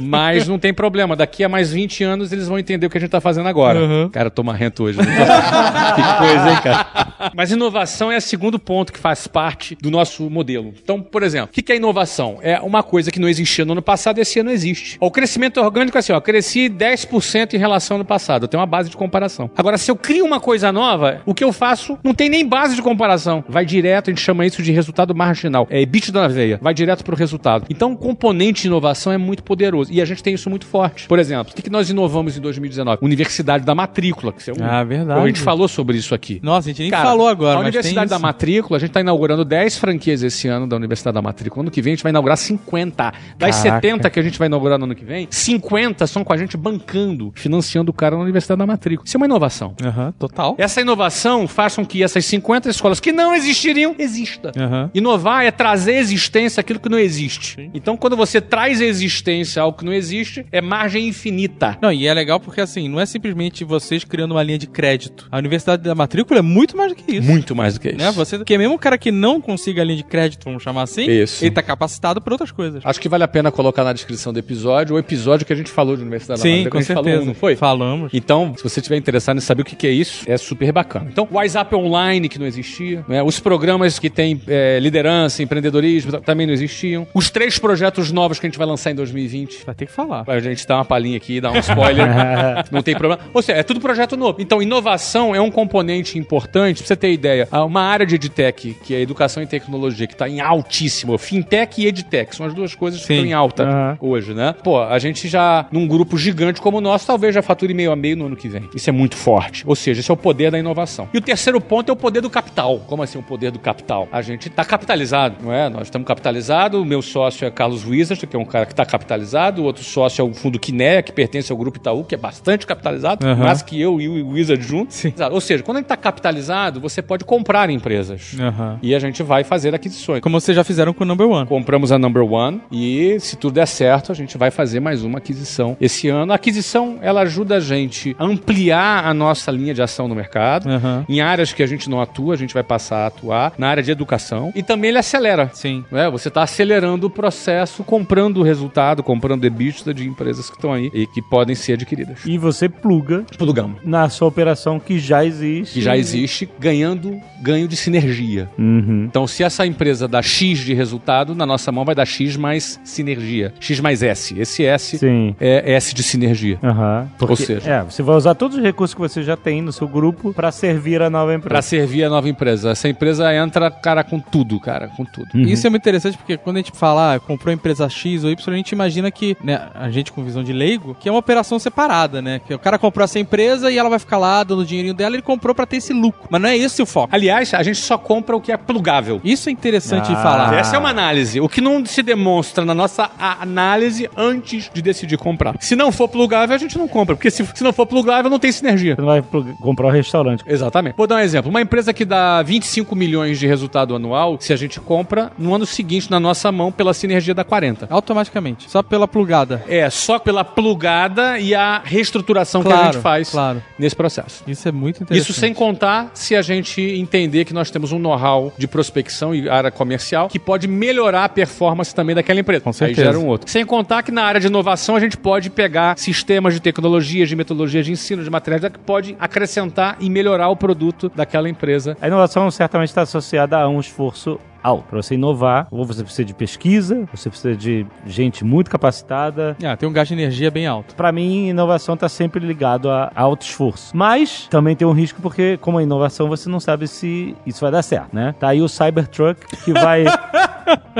[0.00, 1.14] Mas não tem problema.
[1.14, 3.78] Daqui a mais 20 anos eles vão entender o que a gente tá fazendo agora.
[4.10, 4.98] Cara, eu tô marrento hoje.
[4.98, 5.04] né?
[5.94, 7.30] que coisa, hein, cara?
[7.34, 10.74] Mas inovação é o segundo ponto que faz parte do nosso modelo.
[10.82, 12.38] Então, por exemplo, o que é inovação?
[12.42, 14.96] É uma coisa que não existia no ano passado e esse ano existe.
[15.00, 18.44] O crescimento orgânico é assim, ó, cresci 10% em relação ao ano passado.
[18.44, 19.50] Eu tenho uma base de comparação.
[19.56, 22.74] Agora, se eu crio uma coisa nova, o que eu faço não tem nem base
[22.74, 23.44] de comparação.
[23.48, 25.66] Vai direto, a gente chama isso de resultado marginal.
[25.70, 26.58] É bit da veia.
[26.60, 27.66] Vai direto pro resultado.
[27.70, 29.92] Então, componente de inovação é muito poderoso.
[29.92, 31.06] E a gente tem isso muito forte.
[31.06, 32.98] Por exemplo, o que que nós inovamos em 2019?
[33.02, 34.32] Universidade da Matrícula.
[34.32, 34.56] Que é um...
[34.64, 35.20] Ah, verdade.
[35.20, 36.40] A gente falou sobre isso aqui.
[36.42, 38.22] Nossa, a gente nem Cara, falou agora, A Universidade da isso.
[38.22, 41.62] Matrícula, a gente está inaugurando 10 franquias esse ano da Universidade da Matrícula.
[41.64, 43.12] Ano que vem a gente vai inaugurar 50.
[43.38, 43.80] Das Caraca.
[43.80, 46.56] 70 que a gente vai inaugurar no ano que vem, 50 são com a gente
[46.56, 49.06] bancando, financiando o cara na Universidade da Matrícula.
[49.06, 49.74] Isso é uma inovação.
[49.82, 50.54] Aham, total.
[50.58, 54.52] Essa inovação faz com que essas 50 escolas que não existiriam, exista.
[54.56, 54.90] Aham.
[54.94, 57.70] Inovar é trazer existência aquilo que não existe.
[57.74, 61.78] Então, quando você traz existência ao que não existe, é margem infinita.
[61.80, 65.28] Não, e é legal porque assim, não é simplesmente vocês criando uma linha de crédito.
[65.30, 67.28] A Universidade da Matrícula é muito mais do que isso.
[67.28, 67.98] Muito mais do que isso.
[67.98, 68.10] Né?
[68.12, 71.08] Você, porque mesmo o cara que não consiga a linha de crédito, vamos chamar assim,
[71.10, 71.44] Isso.
[71.44, 72.82] ele tá capacitado para outras coisas.
[72.84, 75.70] Acho que vale a pena colocar na descrição do episódio o episódio que a gente
[75.70, 76.70] falou de Universidade da Sim, Matrícula.
[76.70, 77.10] com a gente certeza.
[77.16, 77.56] falou, não foi?
[77.56, 78.10] Falamos.
[78.12, 81.08] Então, se você estiver interessado em saber o que é isso, é super bacana.
[81.10, 83.22] Então, o WhatsApp Online, que não existia, né?
[83.22, 87.06] os programas que tem é, liderança, empreendedorismo, também não existiam.
[87.14, 87.79] Os três projetos
[88.12, 89.64] novos que a gente vai lançar em 2020.
[89.64, 90.24] Vai ter que falar.
[90.26, 92.06] A gente dá uma palhinha aqui, dá um spoiler,
[92.70, 93.22] não tem problema.
[93.32, 94.40] Ou seja, é tudo projeto novo.
[94.40, 97.48] Então, inovação é um componente importante, pra você ter ideia.
[97.50, 101.16] Há Uma área de EdTech, que é educação e tecnologia, que está em altíssimo.
[101.18, 103.14] Fintech e EdTech, são as duas coisas que Sim.
[103.14, 103.98] estão em alta Aham.
[104.00, 104.54] hoje, né?
[104.64, 107.96] Pô, a gente já, num grupo gigante como o nosso, talvez já fature meio a
[107.96, 108.68] meio no ano que vem.
[108.74, 109.62] Isso é muito forte.
[109.66, 111.08] Ou seja, esse é o poder da inovação.
[111.12, 112.80] E o terceiro ponto é o poder do capital.
[112.86, 114.08] Como assim o poder do capital?
[114.10, 115.68] A gente está capitalizado, não é?
[115.68, 116.80] Nós estamos capitalizados.
[116.80, 119.62] O meu sócio é Carlos Wizard, que é um cara que está capitalizado.
[119.62, 122.66] O outro sócio é o fundo Quinéia, que pertence ao grupo Itaú, que é bastante
[122.66, 123.44] capitalizado, Aham.
[123.44, 124.96] mais que eu e o Wizard juntos.
[124.96, 125.12] Sim.
[125.30, 128.36] Ou seja, quando a gente está capitalizado, você pode comprar empresas.
[128.38, 128.78] Aham.
[128.82, 130.20] E a gente vai fazer aquisições.
[130.20, 131.46] Como vocês já fizeram com o Number One.
[131.46, 135.18] Compramos a Number One e, se tudo der certo, a gente vai fazer mais uma
[135.18, 136.32] aquisição esse ano.
[136.32, 140.68] A aquisição, ela ajuda a gente a ampliar a nossa linha de ação no mercado.
[140.68, 141.04] Aham.
[141.08, 143.52] Em áreas que a gente não atua, a gente vai passar a atuar.
[143.58, 144.52] Na área de educação.
[144.54, 145.50] E também ele acelera.
[145.52, 145.84] Sim.
[145.90, 146.08] né?
[146.10, 150.90] Você está acelerando o processo, comprando o resultado, comprando EBITDA de empresas que estão aí
[150.94, 152.20] e que podem ser adquiridas.
[152.26, 153.80] E você pluga Plugamos.
[153.84, 155.74] na sua operação que já existe.
[155.74, 158.48] Que já existe, ganhando ganho de sinergia.
[158.58, 159.04] Uhum.
[159.08, 162.80] Então, se essa empresa dá X de resultado, na nossa mão vai dar X mais
[162.84, 163.52] sinergia.
[163.60, 164.38] X mais S.
[164.38, 165.34] Esse S Sim.
[165.40, 166.58] é S de sinergia.
[166.62, 167.08] Aham.
[167.18, 169.72] Porque, Ou seja- É, você vai usar todos os recursos que você já tem no
[169.72, 171.48] seu grupo pra servir a nova empresa.
[171.48, 172.70] Pra servir a nova empresa.
[172.70, 175.28] Essa empresa entra, cara, com tudo, cara, com tudo.
[175.40, 178.30] Isso é muito interessante porque quando a gente fala, ah, comprou a empresa X ou
[178.30, 181.18] Y, a gente imagina que, né, a gente com visão de leigo, que é uma
[181.18, 182.40] operação separada, né?
[182.46, 185.14] Que o cara comprou essa empresa e ela vai ficar lá dando o dinheirinho dela,
[185.16, 186.22] ele comprou pra ter esse lucro.
[186.30, 187.08] Mas não é esse o foco.
[187.14, 189.20] Aliás, a gente só compra o que é plugável.
[189.24, 190.22] Isso é interessante de Ah.
[190.22, 190.54] falar.
[190.54, 191.40] Essa é uma análise.
[191.40, 193.10] O que não se demonstra na nossa
[193.40, 195.54] análise antes de decidir comprar.
[195.60, 197.14] Se não for plugável, a gente não compra.
[197.16, 198.94] Porque se, se não for plugável, não tem sinergia.
[198.94, 199.22] Você não vai
[199.60, 200.44] comprar um restaurante.
[200.46, 200.94] Exatamente.
[200.96, 201.50] Vou dar um exemplo.
[201.50, 205.66] Uma empresa que dá 25 milhões de resultado anual, se a gente compra no ano
[205.66, 207.86] seguinte na nossa mão pela sinergia da 40.
[207.90, 208.70] Automaticamente.
[208.70, 209.64] Só pela plugada.
[209.68, 213.62] É, só pela plugada e a reestruturação que a Claro, gente faz claro.
[213.78, 214.42] nesse processo.
[214.46, 215.30] Isso é muito interessante.
[215.30, 219.48] Isso sem contar se a gente entender que nós temos um know-how de prospecção e
[219.48, 222.62] área comercial que pode melhorar a performance também daquela empresa.
[222.62, 223.04] Com Aí certeza.
[223.04, 223.50] gera um outro.
[223.50, 227.36] Sem contar que na área de inovação a gente pode pegar sistemas de tecnologias, de
[227.36, 231.96] metodologias de ensino, de materiais que pode acrescentar e melhorar o produto daquela empresa.
[232.00, 234.84] A inovação certamente está associada a um esforço alto.
[234.88, 239.56] Para você inovar, ou você precisa de pesquisa, você precisa de gente muito capacitada.
[239.64, 240.94] Ah, tem um gasto de energia bem alto.
[240.94, 243.96] Para mim, inovação está sempre ligado a alto esforço.
[243.96, 247.70] Mas também tem um risco porque, como a inovação, você não sabe se isso vai
[247.70, 248.34] dar certo, né?
[248.38, 250.04] Tá aí o Cybertruck que vai.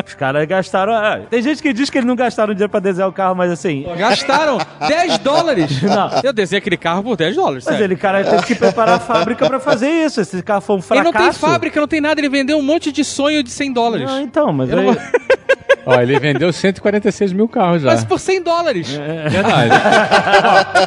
[0.05, 0.93] Os caras gastaram.
[0.93, 3.51] ah, Tem gente que diz que eles não gastaram dinheiro para desenhar o carro, mas
[3.53, 3.87] assim.
[3.97, 5.83] Gastaram 10 dólares.
[5.83, 6.11] Não.
[6.25, 7.65] Eu desenhei aquele carro por 10 dólares.
[7.65, 7.85] Mas sério.
[7.85, 10.21] ele, cara, teve que preparar a fábrica para fazer isso.
[10.21, 11.13] Esse carro foi um Ele fracasso.
[11.19, 12.21] não tem fábrica, não tem nada.
[12.21, 14.07] Ele vendeu um monte de sonho de 100 dólares.
[14.07, 14.87] Não, então, mas Eu aí...
[14.87, 14.95] não
[15.87, 17.91] Ó, ele vendeu 146 mil carros já.
[17.91, 18.91] Mas por 100 dólares.
[18.91, 19.71] Verdade.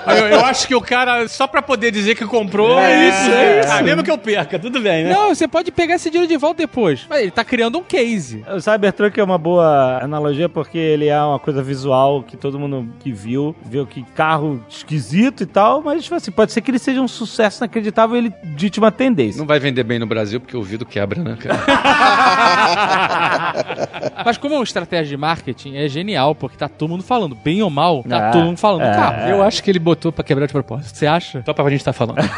[0.06, 3.32] Ó, eu, eu acho que o cara, só pra poder dizer que comprou, é, isso.
[3.32, 3.71] é isso.
[3.71, 5.13] Ah, mesmo que eu perca, tudo bem, né?
[5.13, 7.06] Não, você pode pegar esse dinheiro de volta depois.
[7.10, 8.43] Mas ele tá criando um case.
[8.47, 12.88] O Cybertruck é uma boa analogia porque ele é uma coisa visual que todo mundo
[12.99, 16.79] que viu, viu que carro esquisito e tal, mas tipo assim, pode ser que ele
[16.79, 19.39] seja um sucesso inacreditável e ele dite uma tendência.
[19.39, 21.63] Não vai vender bem no Brasil porque o vidro quebra, né, cara?
[24.25, 27.62] Mas como é uma estratégia de marketing, é genial, porque tá todo mundo falando, bem
[27.62, 28.93] ou mal, tá É, todo mundo falando do é.
[28.96, 29.30] carro.
[29.30, 30.96] Eu acho que ele botou pra quebrar de propósito.
[30.98, 31.41] Você acha?
[31.46, 32.17] Só pra gente estar falando.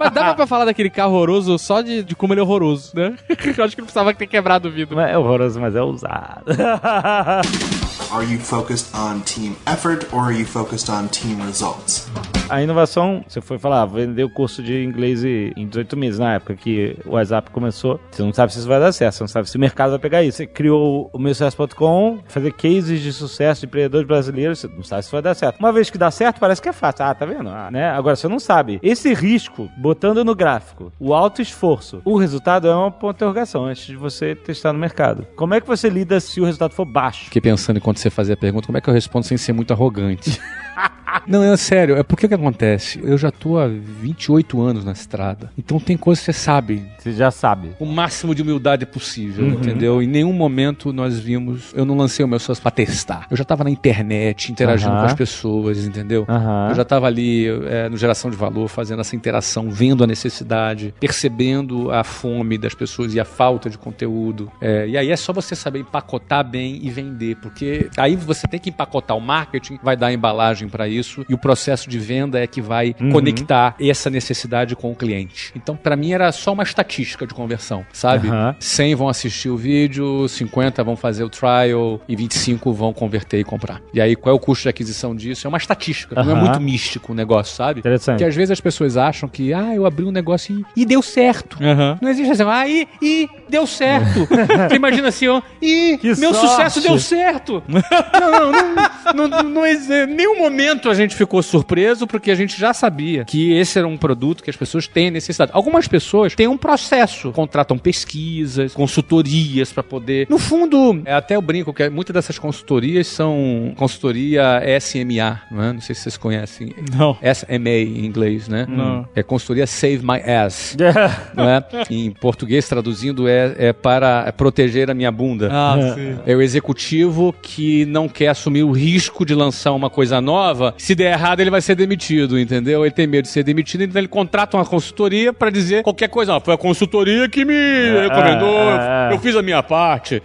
[0.00, 3.14] Mas dava pra falar daquele carro horroroso só de, de como ele é horroroso, né?
[3.58, 4.96] Eu acho que não precisava ter quebrado o vidro.
[4.96, 6.44] Não é horroroso, mas é ousado.
[8.10, 12.08] Are you focused on team effort or are you focused on team results?
[12.48, 16.54] A inovação, você foi falar, vender o curso de inglês em 18 meses, na época
[16.54, 17.98] que o WhatsApp começou.
[18.10, 19.98] Você não sabe se isso vai dar certo, você não sabe se o mercado vai
[19.98, 20.36] pegar isso.
[20.36, 25.10] Você criou o meusucesso.com, fazer cases de sucesso de empreendedores brasileiros, você não sabe se
[25.10, 25.58] vai dar certo.
[25.58, 27.06] Uma vez que dá certo, parece que é fácil.
[27.06, 27.48] Ah, tá vendo?
[27.48, 27.88] Ah, né?
[27.90, 28.78] Agora, você não sabe.
[28.82, 33.64] Esse risco, botando no gráfico, o alto esforço, o resultado é uma ponto de interrogação
[33.64, 35.26] antes de você testar no mercado.
[35.34, 37.24] Como é que você lida se o resultado for baixo?
[37.24, 39.70] Fiquei pensando enquanto você fazia a pergunta, como é que eu respondo sem ser muito
[39.70, 40.40] arrogante?
[41.26, 43.00] Não, é sério, é porque que acontece?
[43.02, 45.50] Eu já tô há 28 anos na estrada.
[45.56, 46.82] Então tem coisas que você sabe.
[46.98, 47.70] Você já sabe.
[47.78, 50.02] O máximo de humildade possível, entendeu?
[50.02, 51.72] Em nenhum momento nós vimos.
[51.74, 53.26] Eu não lancei o meu sócio pra testar.
[53.30, 55.00] Eu já tava na internet, interagindo Aham.
[55.00, 56.24] com as pessoas, entendeu?
[56.28, 56.68] Aham.
[56.70, 60.94] Eu já tava ali é, no geração de valor, fazendo essa interação, vendo a necessidade,
[60.98, 64.50] percebendo a fome das pessoas e a falta de conteúdo.
[64.60, 68.58] É, e aí é só você saber empacotar bem e vender, porque aí você tem
[68.58, 72.38] que empacotar o marketing, vai dar a embalagem para isso e o processo de venda
[72.38, 73.10] é que vai Uhum.
[73.10, 75.52] conectar essa necessidade com o cliente.
[75.56, 78.28] Então, para mim era só uma estatística de conversão, sabe?
[78.28, 78.54] Aham.
[78.58, 83.44] 100 vão assistir o vídeo, 50 vão fazer o trial e 25 vão converter e
[83.44, 83.80] comprar.
[83.92, 85.46] E aí, qual é o custo de aquisição disso?
[85.46, 87.80] É uma estatística, não é muito místico o negócio, sabe?
[87.80, 88.16] Interessante.
[88.16, 91.02] Porque às vezes as pessoas acham que, ah, eu abri um negócio e, e deu
[91.02, 91.58] certo.
[91.62, 91.98] Aham.
[92.00, 94.26] Não existe assim, ah, e, e deu certo.
[94.68, 96.48] Você imagina assim, ó, e Que meu sorte.
[96.50, 97.62] sucesso deu certo.
[97.68, 98.72] não, não,
[99.14, 99.92] não, não, não existe.
[99.92, 103.86] Em nenhum momento a gente ficou surpreso, porque a gente já sabia que esse era
[103.86, 105.50] um produto que as pessoas têm necessidade.
[105.54, 110.26] Algumas pessoas têm um processo, contratam pesquisas, consultorias para poder.
[110.28, 115.72] No fundo, é, até eu brinco que muitas dessas consultorias são consultoria SMA, não é?
[115.72, 116.74] Não sei se vocês conhecem.
[116.96, 117.16] Não.
[117.34, 118.66] SMA em inglês, né?
[118.68, 119.08] Não.
[119.14, 120.76] É consultoria Save My Ass
[121.34, 121.64] não é?
[121.90, 125.48] Em português, traduzindo, é, é para proteger a minha bunda.
[125.50, 126.18] Ah, sim.
[126.26, 130.74] É o executivo que não quer assumir o risco de lançar uma coisa nova.
[130.84, 132.84] Se der errado, ele vai ser demitido, entendeu?
[132.84, 136.36] Ele tem medo de ser demitido, então ele contrata uma consultoria para dizer qualquer coisa.
[136.36, 137.54] Ah, foi a consultoria que me
[138.02, 139.14] recomendou, é, é.
[139.14, 140.22] eu fiz a minha parte.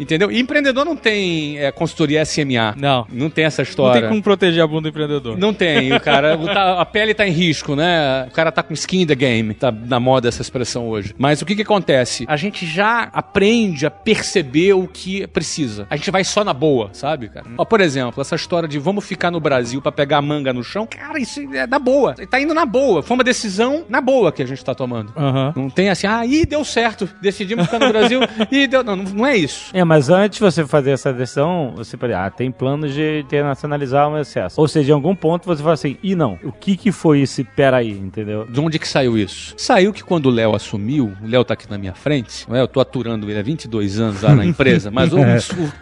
[0.00, 0.32] Entendeu?
[0.32, 2.74] E empreendedor não tem é, consultoria SMA.
[2.76, 3.06] Não.
[3.08, 4.00] Não tem essa Não história.
[4.00, 5.38] tem como proteger a bunda do empreendedor.
[5.38, 6.34] Não tem, o cara.
[6.80, 8.26] a pele tá em risco, né?
[8.26, 9.54] O cara tá com skin in the game.
[9.54, 11.14] Tá na moda essa expressão hoje.
[11.16, 12.24] Mas o que que acontece?
[12.26, 15.86] A gente já aprende a perceber o que precisa.
[15.88, 17.46] A gente vai só na boa, sabe, cara?
[17.56, 20.62] Ó, por exemplo, essa história de vamos ficar no Brasil pra pegar a manga no
[20.62, 20.86] chão.
[20.86, 22.14] Cara, isso é da boa.
[22.14, 23.02] Tá indo na boa.
[23.02, 25.12] Foi uma decisão na boa que a gente tá tomando.
[25.16, 25.52] Aham.
[25.56, 27.08] Não tem assim, ah, ih, deu certo.
[27.20, 28.20] Decidimos ficar no Brasil
[28.50, 28.82] e deu.
[28.84, 29.70] Não, não é isso.
[29.72, 34.08] É, mas antes de você fazer essa decisão, você pode, ah, tem planos de internacionalizar
[34.08, 34.60] o meu acesso.
[34.60, 37.44] Ou seja, em algum ponto você fala assim, e não, o que que foi esse
[37.44, 38.44] peraí, entendeu?
[38.46, 39.54] De onde que saiu isso?
[39.56, 42.60] Saiu que quando o Léo assumiu, o Léo tá aqui na minha frente, é?
[42.60, 45.18] eu tô aturando ele há 22 anos lá na empresa, mas o,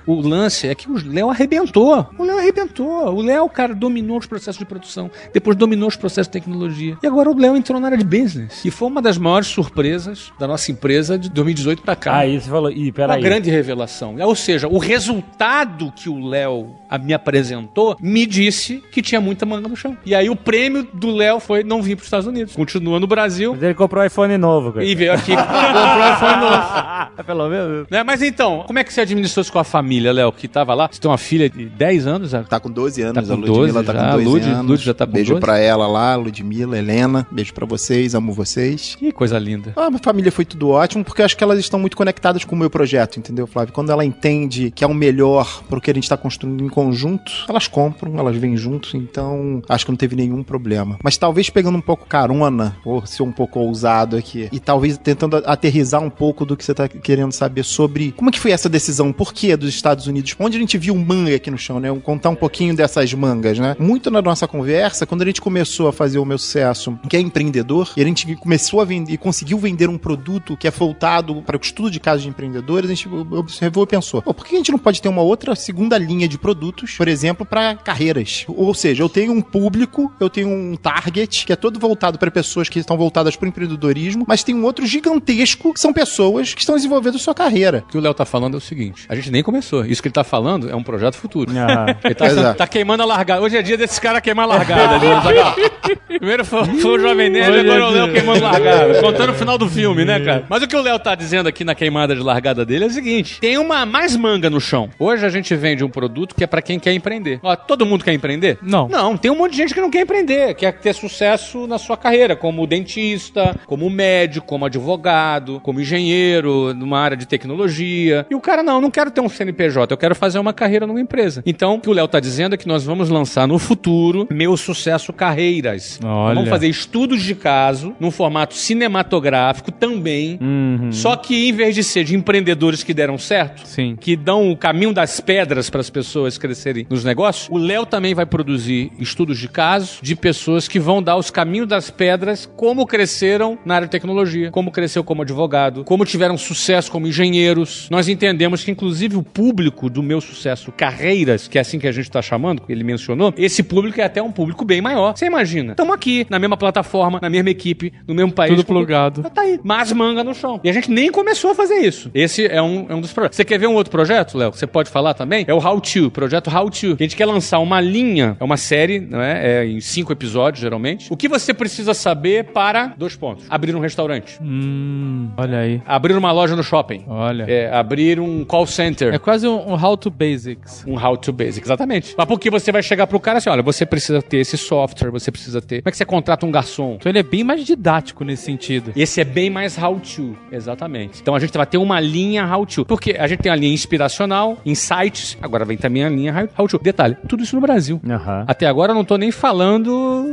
[0.06, 2.06] o- o lance é que o Léo arrebentou.
[2.18, 3.14] O Léo arrebentou.
[3.14, 6.96] O Léo, cara, dominou os processos de produção, depois dominou os processos de tecnologia.
[7.02, 8.64] E agora o Léo entrou na área de business.
[8.64, 12.16] E foi uma das maiores surpresas da nossa empresa de 2018 pra cá.
[12.16, 13.22] Aí você falou, ih, Uma peraí.
[13.22, 14.16] grande revelação.
[14.20, 19.44] Ou seja, o resultado que o Léo a- me apresentou me disse que tinha muita
[19.44, 19.96] manga no chão.
[20.04, 22.54] E aí o prêmio do Léo foi não vir para os Estados Unidos.
[22.54, 24.84] Continua no Brasil Mas ele comprou um iPhone novo, cara.
[24.84, 26.56] e veio aqui comprou o iPhone novo.
[26.56, 27.86] Ah, Pelo menos.
[27.90, 28.02] Né?
[28.02, 30.88] Mas então, como é que você administrou isso com a família, Léo, que tava lá?
[30.90, 32.32] Você tem uma filha de 10 anos?
[32.34, 34.70] a- Tá com 12 anos, Tá a com Ludmilla 12 tá com 12 Lud- anos.
[34.70, 35.40] Lud já tá com Beijo 12?
[35.40, 37.26] pra ela lá, Ludmilla, Helena.
[37.30, 38.94] Beijo pra vocês, amo vocês.
[38.98, 39.72] Que coisa linda.
[39.76, 42.54] Ah, minha família foi tudo ótimo, porque eu acho que elas estão muito conectadas com
[42.54, 43.72] o meu projeto, entendeu, Flávio?
[43.72, 47.32] Quando ela entende que é o melhor pro que a gente tá construindo em conjunto,
[47.48, 50.98] elas compram, elas vêm juntos, então acho que não teve nenhum problema.
[51.02, 55.36] Mas talvez pegando um pouco carona, ou ser um pouco ousado aqui, e talvez tentando
[55.46, 59.12] aterrizar um pouco do que você tá querendo saber sobre como que foi essa decisão,
[59.12, 60.34] por que dos Estados Unidos?
[60.38, 61.90] Onde a gente viu manga aqui no chão, né?
[61.90, 63.76] Vou contar um pouquinho dessas mangas, né?
[63.78, 67.20] Muito na nossa conversa, quando a gente começou a fazer o meu sucesso, que é
[67.20, 71.42] empreendedor, e a gente começou a vender, e conseguiu vender um produto que é voltado
[71.42, 74.54] para o estudo de casos de empreendedores, a gente observou e pensou, "Pô, por que
[74.54, 78.44] a gente não pode ter uma outra segunda linha de produtos, por exemplo, para carreiras?
[78.48, 82.30] Ou seja, eu tenho um público, eu tenho um target que é todo voltado para
[82.30, 86.54] pessoas que estão voltadas para o empreendedorismo, mas tem um outro gigantesco que são pessoas
[86.54, 87.84] que estão desenvolvendo sua carreira.
[87.86, 89.84] O que o Léo tá falando é o seguinte: a gente nem começou.
[89.84, 91.50] Isso que ele tá falando é um projeto futuro.
[91.50, 91.86] Aham.
[92.04, 93.42] Ele tá, tá queimando a largada.
[93.42, 94.98] Hoje é dia desses caras queimar largada.
[94.98, 95.98] né?
[96.06, 99.00] Primeiro foi, foi o Jovem Nerd, agora o Léo queimando largada.
[99.00, 100.44] Contando o final do filme, né, cara?
[100.48, 102.90] Mas o que o Léo tá dizendo aqui na queimada de largada dele é o
[102.90, 104.88] seguinte: tem uma mais manga no chão.
[104.98, 107.40] Hoje a gente vende um produto que é pra quem quer empreender.
[107.42, 108.58] Ó, todo mundo quer empreender?
[108.62, 108.88] Não.
[108.88, 111.96] Não, tem um monte de gente que não quer empreender, quer ter sucesso na sua
[111.96, 118.26] carreira, como dentista, como médico, como advogado, como engenheiro, numa área de tecnologia.
[118.30, 121.00] E o cara, não, não quero ter um CNPJ, eu quero fazer uma carreira numa
[121.00, 121.42] empresa.
[121.44, 124.56] Então, o que o Léo tá dizendo é que nós vamos lançar no futuro Meu
[124.56, 125.98] Sucesso Carreiras.
[126.02, 126.34] Olha.
[126.34, 130.38] Vamos fazer estudos de caso, num formato cinematográfico também.
[130.40, 130.92] Uhum.
[130.92, 133.96] Só que em vez de ser de empreendedores que deram certo, Sim.
[133.98, 138.14] que dão o caminho das pedras para as pessoas crescerem nos negócios, o Léo também
[138.14, 142.86] vai produzir estudos de casos de pessoas que vão dar os caminhos das pedras, como
[142.86, 147.88] cresceram na área de tecnologia, como cresceu como advogado, como tiveram sucesso como engenheiros.
[147.90, 151.92] Nós entendemos que, inclusive, o público do meu sucesso carreiras, que é assim que a
[151.92, 155.16] gente está chamando, ele mencionou, esse público é até um público bem maior.
[155.16, 155.72] Você imagina?
[155.72, 158.50] Estamos aqui, na mesma plataforma, na mesma equipe, no mesmo país.
[158.50, 159.22] Tudo plugado.
[159.34, 160.60] Tá aí, mas manga no chão.
[160.62, 162.10] E a gente nem começou a fazer isso.
[162.14, 163.36] Esse é um, é um dos projetos.
[163.36, 164.52] Você quer ver um outro projeto, Léo?
[164.52, 165.44] Você pode falar também?
[165.48, 166.92] É o How To, projeto How To.
[166.98, 169.62] A gente quer lançar uma linha, é uma série, não é?
[169.62, 171.12] É em cinco episódios, geralmente.
[171.12, 175.82] O que você precisa saber para, dois pontos, abrir um restaurante, Hum, olha aí.
[175.86, 177.44] abrir uma loja no shopping, Olha.
[177.48, 179.14] é, abrir um call center.
[179.14, 180.84] É quase um, um How to Basics.
[180.86, 182.14] Um how to basic, exatamente.
[182.16, 185.30] Mas porque você vai chegar pro cara assim, olha, você precisa ter esse software, você
[185.30, 185.82] precisa ter.
[185.82, 186.96] Como é que você contrata um garçom?
[186.98, 188.92] Então ele é bem mais didático nesse sentido.
[188.96, 191.20] Esse é bem mais how to, exatamente.
[191.20, 192.84] Então a gente vai ter uma linha how to.
[192.84, 196.78] Porque a gente tem a linha inspiracional, insights, agora vem também a linha how- to.
[196.82, 198.00] Detalhe, tudo isso no Brasil.
[198.46, 200.24] Até agora eu não tô nem falando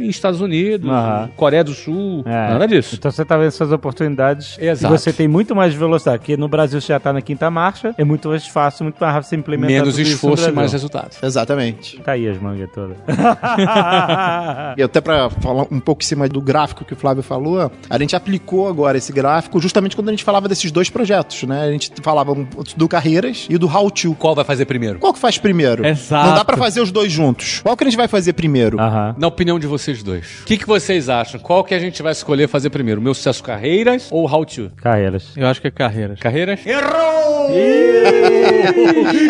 [0.00, 0.88] em Estados Unidos.
[1.36, 2.30] Coreia do Sul, É.
[2.50, 2.94] nada disso.
[2.96, 4.56] Então você tá vendo essas oportunidades.
[4.58, 4.94] Exato.
[4.94, 6.18] E você tem muito mais velocidade.
[6.18, 7.94] Porque no Brasil você já tá na quinta marcha.
[7.96, 10.52] É muito mais fácil, muito mais rápido você implementar Menos tudo isso no esforço e
[10.52, 11.16] mais resultado.
[11.22, 11.98] Exatamente.
[12.00, 12.96] Tá aí as mangas todas.
[14.76, 17.98] E até pra falar um pouco em cima do gráfico que o Flávio falou, a
[17.98, 21.62] gente aplicou agora esse gráfico justamente quando a gente falava desses dois projetos, né?
[21.62, 22.34] A gente falava
[22.76, 24.14] do Carreiras e do How To.
[24.14, 24.98] Qual vai fazer primeiro?
[24.98, 25.86] Qual que faz primeiro?
[25.86, 26.28] Exato.
[26.28, 27.60] Não dá pra fazer os dois juntos.
[27.62, 28.80] Qual que a gente vai fazer primeiro?
[28.80, 29.14] Aham.
[29.18, 31.40] Na opinião de vocês dois, o que, que vocês acham?
[31.40, 33.00] Qual que a gente vai escolher fazer primeiro?
[33.00, 34.70] Meu sucesso carreiras ou how to?
[34.76, 35.32] Carreiras.
[35.36, 36.18] Eu acho que é carreiras.
[36.18, 36.60] Carreiras?
[36.66, 37.50] Errou!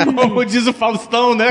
[0.14, 1.46] Como diz o Faustão, né?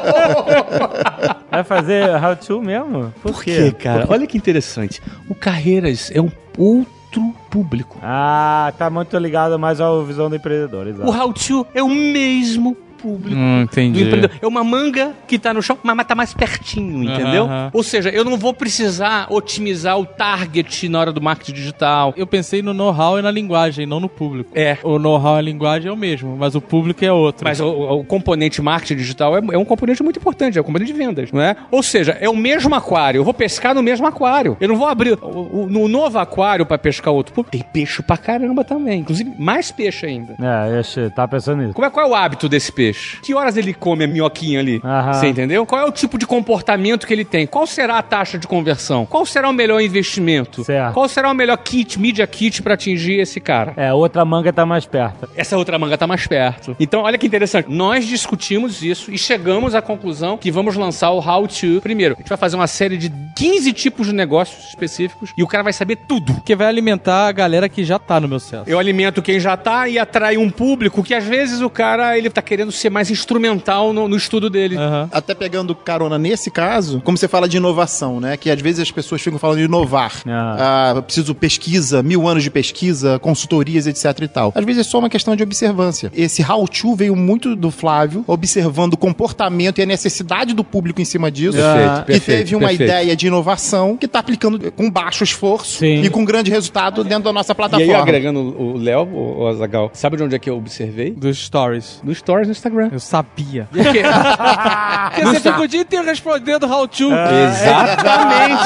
[1.50, 3.12] Vai fazer how to mesmo?
[3.22, 4.06] Por, Por quê, cara?
[4.08, 5.00] Olha que interessante.
[5.28, 7.98] O Carreiras é um outro público.
[8.02, 11.08] Ah, tá muito ligado mais à visão do empreendedor, exato.
[11.08, 13.36] O How To é o mesmo público.
[13.36, 14.08] Hum, entendi.
[14.42, 17.44] É uma manga que tá no chão, mas tá mais pertinho, entendeu?
[17.44, 17.70] Aham.
[17.72, 22.12] Ou seja, eu não vou precisar otimizar o target na hora do marketing digital.
[22.16, 24.50] Eu pensei no know-how e na linguagem, não no público.
[24.54, 24.76] É.
[24.82, 27.44] O know-how e a linguagem é o mesmo, mas o público é outro.
[27.44, 30.92] Mas o, o componente marketing digital é, é um componente muito importante, é um componente
[30.92, 31.56] de vendas, não é?
[31.70, 34.56] Ou seja, é o mesmo aquário, eu vou pescar no mesmo aquário.
[34.60, 37.32] Eu não vou abrir o, o- no novo aquário pra pescar outro.
[37.34, 40.34] Pô, tem peixe pra caramba também, inclusive mais peixe ainda.
[40.40, 41.74] É, eu achei, tava pensando nisso.
[41.74, 42.87] Como é, qual é o hábito desse peixe?
[43.22, 44.80] Que horas ele come a minhoquinha ali?
[44.84, 45.12] Aham.
[45.12, 45.64] Você entendeu?
[45.66, 47.46] Qual é o tipo de comportamento que ele tem?
[47.46, 49.06] Qual será a taxa de conversão?
[49.06, 50.64] Qual será o melhor investimento?
[50.64, 50.94] Certo.
[50.94, 53.72] Qual será o melhor kit, media kit pra atingir esse cara?
[53.76, 55.28] É, outra manga tá mais perto.
[55.36, 56.76] Essa outra manga tá mais perto.
[56.78, 57.68] Então, olha que interessante.
[57.70, 61.80] Nós discutimos isso e chegamos à conclusão que vamos lançar o How To.
[61.82, 65.46] Primeiro, a gente vai fazer uma série de 15 tipos de negócios específicos e o
[65.46, 66.34] cara vai saber tudo.
[66.34, 68.64] Porque vai alimentar a galera que já tá no meu sucesso.
[68.66, 72.30] Eu alimento quem já tá e atrai um público que às vezes o cara ele
[72.30, 74.76] tá querendo ser mais instrumental no, no estudo dele.
[74.76, 75.08] Aham.
[75.12, 78.36] Até pegando carona nesse caso, como você fala de inovação, né?
[78.36, 80.12] Que às vezes as pessoas ficam falando de inovar.
[80.26, 80.56] Ah.
[80.58, 84.52] Ah, eu preciso pesquisa, mil anos de pesquisa, consultorias, etc e tal.
[84.54, 86.10] Às vezes é só uma questão de observância.
[86.14, 91.00] Esse how to veio muito do Flávio, observando o comportamento e a necessidade do público
[91.00, 91.58] em cima disso.
[91.58, 92.90] Perfeito, que perfeito, teve uma perfeito.
[92.90, 96.02] ideia de inovação que tá aplicando com baixo esforço Sim.
[96.02, 97.98] e com grande resultado dentro da nossa E aí, plataforma.
[98.02, 101.10] agregando o Léo, o Azagal, sabe de onde é que eu observei?
[101.10, 102.00] Dos stories.
[102.02, 102.67] No Stories no Instagram.
[102.92, 103.68] Eu sabia.
[103.70, 104.02] Por quê?
[104.02, 107.08] Porque você fica o dia inteiro respondendo how to.
[107.12, 108.62] Exatamente,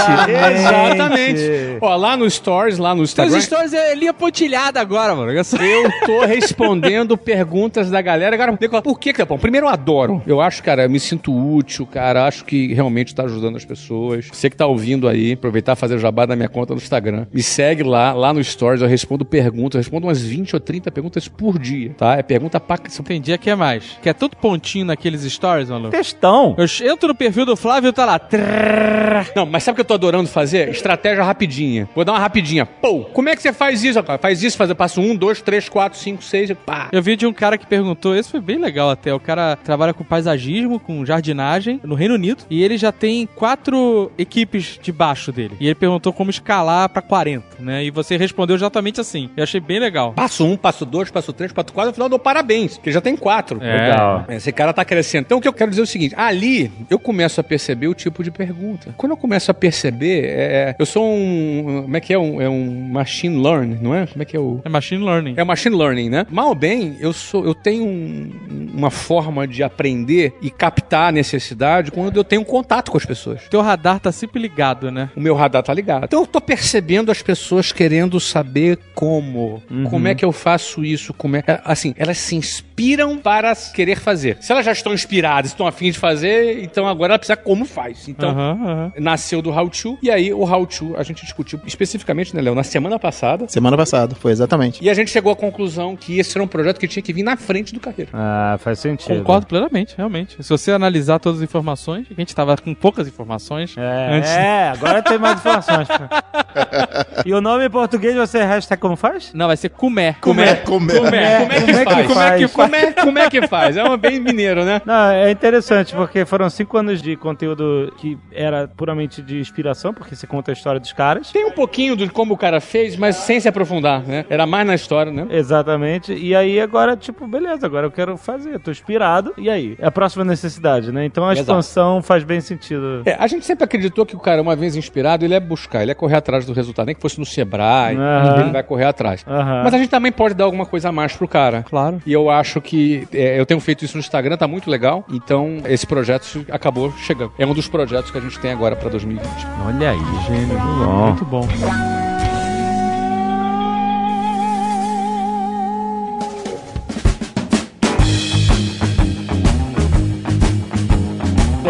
[0.58, 1.40] exatamente.
[1.80, 5.32] Ó, lá no Stories, lá no Teus Instagram, stories é linha pontilhada agora, mano.
[5.32, 8.34] Eu tô respondendo perguntas da galera.
[8.34, 9.38] Agora, por que, Clepão?
[9.38, 10.22] Primeiro, eu adoro.
[10.26, 12.26] Eu acho, cara, eu me sinto útil, cara.
[12.26, 14.28] Acho que realmente tá ajudando as pessoas.
[14.32, 17.26] Você que tá ouvindo aí, aproveitar e fazer o jabá da minha conta no Instagram.
[17.32, 18.82] Me segue lá, lá no Stories.
[18.82, 19.74] Eu respondo perguntas.
[19.74, 22.14] Eu respondo umas 20 ou 30 perguntas por dia, tá?
[22.16, 22.78] É pergunta pra...
[23.04, 23.91] Tem dia que é mais.
[23.92, 25.90] Stories, que é todo pontinho naqueles stories, maluco.
[25.90, 26.56] Textão.
[26.58, 28.18] Eu entro no perfil do Flávio e tá lá.
[28.18, 29.32] trrr.
[29.36, 30.68] Não, mas sabe o que eu tô adorando fazer?
[30.68, 31.88] Estratégia rapidinha.
[31.94, 32.64] Vou dar uma rapidinha.
[32.66, 34.02] Pô, como é que você faz isso?
[34.02, 34.18] cara?
[34.18, 36.88] Faz isso, faz, eu passo um, dois, três, quatro, cinco, seis, e pá.
[36.92, 39.12] Eu vi de um cara que perguntou, esse foi bem legal até.
[39.12, 44.10] O cara trabalha com paisagismo, com jardinagem no Reino Unido, e ele já tem quatro
[44.18, 45.56] equipes debaixo dele.
[45.60, 47.84] E ele perguntou como escalar pra 40, né?
[47.84, 49.30] E você respondeu exatamente assim.
[49.36, 50.12] Eu achei bem legal.
[50.12, 53.00] Passo um, passo dois, passo três, passo quatro, no final eu dou parabéns, porque já
[53.00, 53.58] tem quatro.
[53.62, 53.81] É.
[53.90, 54.24] Legal.
[54.28, 55.24] Esse cara tá crescendo.
[55.24, 57.94] Então o que eu quero dizer é o seguinte: ali eu começo a perceber o
[57.94, 58.94] tipo de pergunta.
[58.96, 61.80] Quando eu começo a perceber, é, eu sou um.
[61.82, 62.18] Como é que é?
[62.18, 64.06] Um, é um machine learning, não é?
[64.06, 64.60] Como é que é o.
[64.64, 65.34] É machine learning.
[65.36, 66.26] É machine learning, né?
[66.30, 68.30] Mal ou bem, eu sou, eu tenho um-
[68.74, 73.42] uma forma de aprender e captar a necessidade quando eu tenho contato com as pessoas.
[73.50, 75.10] Teu radar tá sempre ligado, né?
[75.16, 76.04] O meu radar tá ligado.
[76.04, 79.62] Então eu tô percebendo as pessoas querendo saber como.
[79.90, 81.12] Como é que eu faço isso?
[81.14, 81.42] Como é.
[81.64, 84.36] Assim, elas se inspiram para querer fazer.
[84.40, 88.08] Se elas já estão inspiradas, estão afim de fazer, então agora ela precisa como faz.
[88.08, 88.30] Então.
[88.30, 88.92] Aham, aham.
[88.98, 92.54] Nasceu do How To, e aí o How To a gente discutiu especificamente, né, Léo,
[92.54, 93.46] na semana passada.
[93.48, 94.82] Semana passada, foi exatamente.
[94.84, 97.22] E a gente chegou à conclusão que esse era um projeto que tinha que vir
[97.22, 98.10] na frente do carreira.
[98.12, 99.16] Ah, faz sentido.
[99.18, 100.36] Concordo plenamente, realmente.
[100.42, 104.30] Se você analisar todas as informações, a gente tava com poucas informações É, antes.
[104.30, 105.88] é, agora tem mais informações.
[107.24, 109.30] e o nome em português você hashtag como faz?
[109.34, 110.16] Não, vai ser Cumé.
[110.20, 110.96] Como é, comer.
[110.96, 112.06] como é, como é que Como é que faz?
[112.06, 112.52] Como é que, faz?
[112.52, 113.76] como é, como é que faz?
[113.76, 114.80] É uma bem mineiro, né?
[114.86, 120.16] Não, é interessante porque foram cinco anos de conteúdo que era puramente de inspiração, porque
[120.16, 121.30] você conta a história dos caras.
[121.30, 124.24] Tem um pouquinho de como o cara fez, mas sem se aprofundar, né?
[124.30, 125.26] Era mais na história, né?
[125.30, 126.14] Exatamente.
[126.14, 129.34] E aí agora, tipo, beleza, agora eu quero fazer, tô inspirado.
[129.36, 129.76] E aí?
[129.78, 131.04] É a próxima necessidade, né?
[131.04, 131.42] Então a Exato.
[131.42, 133.02] expansão faz bem sentido.
[133.04, 135.90] É, a gente sempre acreditou que o cara, uma vez inspirado, ele é buscar, ele
[135.90, 136.86] é correr atrás do resultado.
[136.86, 138.40] Nem que fosse no Sebrae, Aham.
[138.40, 139.24] ele vai correr atrás.
[139.28, 139.62] Aham.
[139.64, 141.64] Mas a gente também pode dar alguma coisa a mais pro cara.
[141.68, 142.00] Claro.
[142.06, 145.04] E eu acho que é, eu tenho feito isso no Instagram, tá muito legal.
[145.10, 147.32] Então, esse projeto acabou chegando.
[147.38, 149.26] É um dos projetos que a gente tem agora pra 2020.
[149.66, 150.58] Olha aí, gênio.
[150.58, 151.06] Bom.
[151.08, 152.11] Muito bom.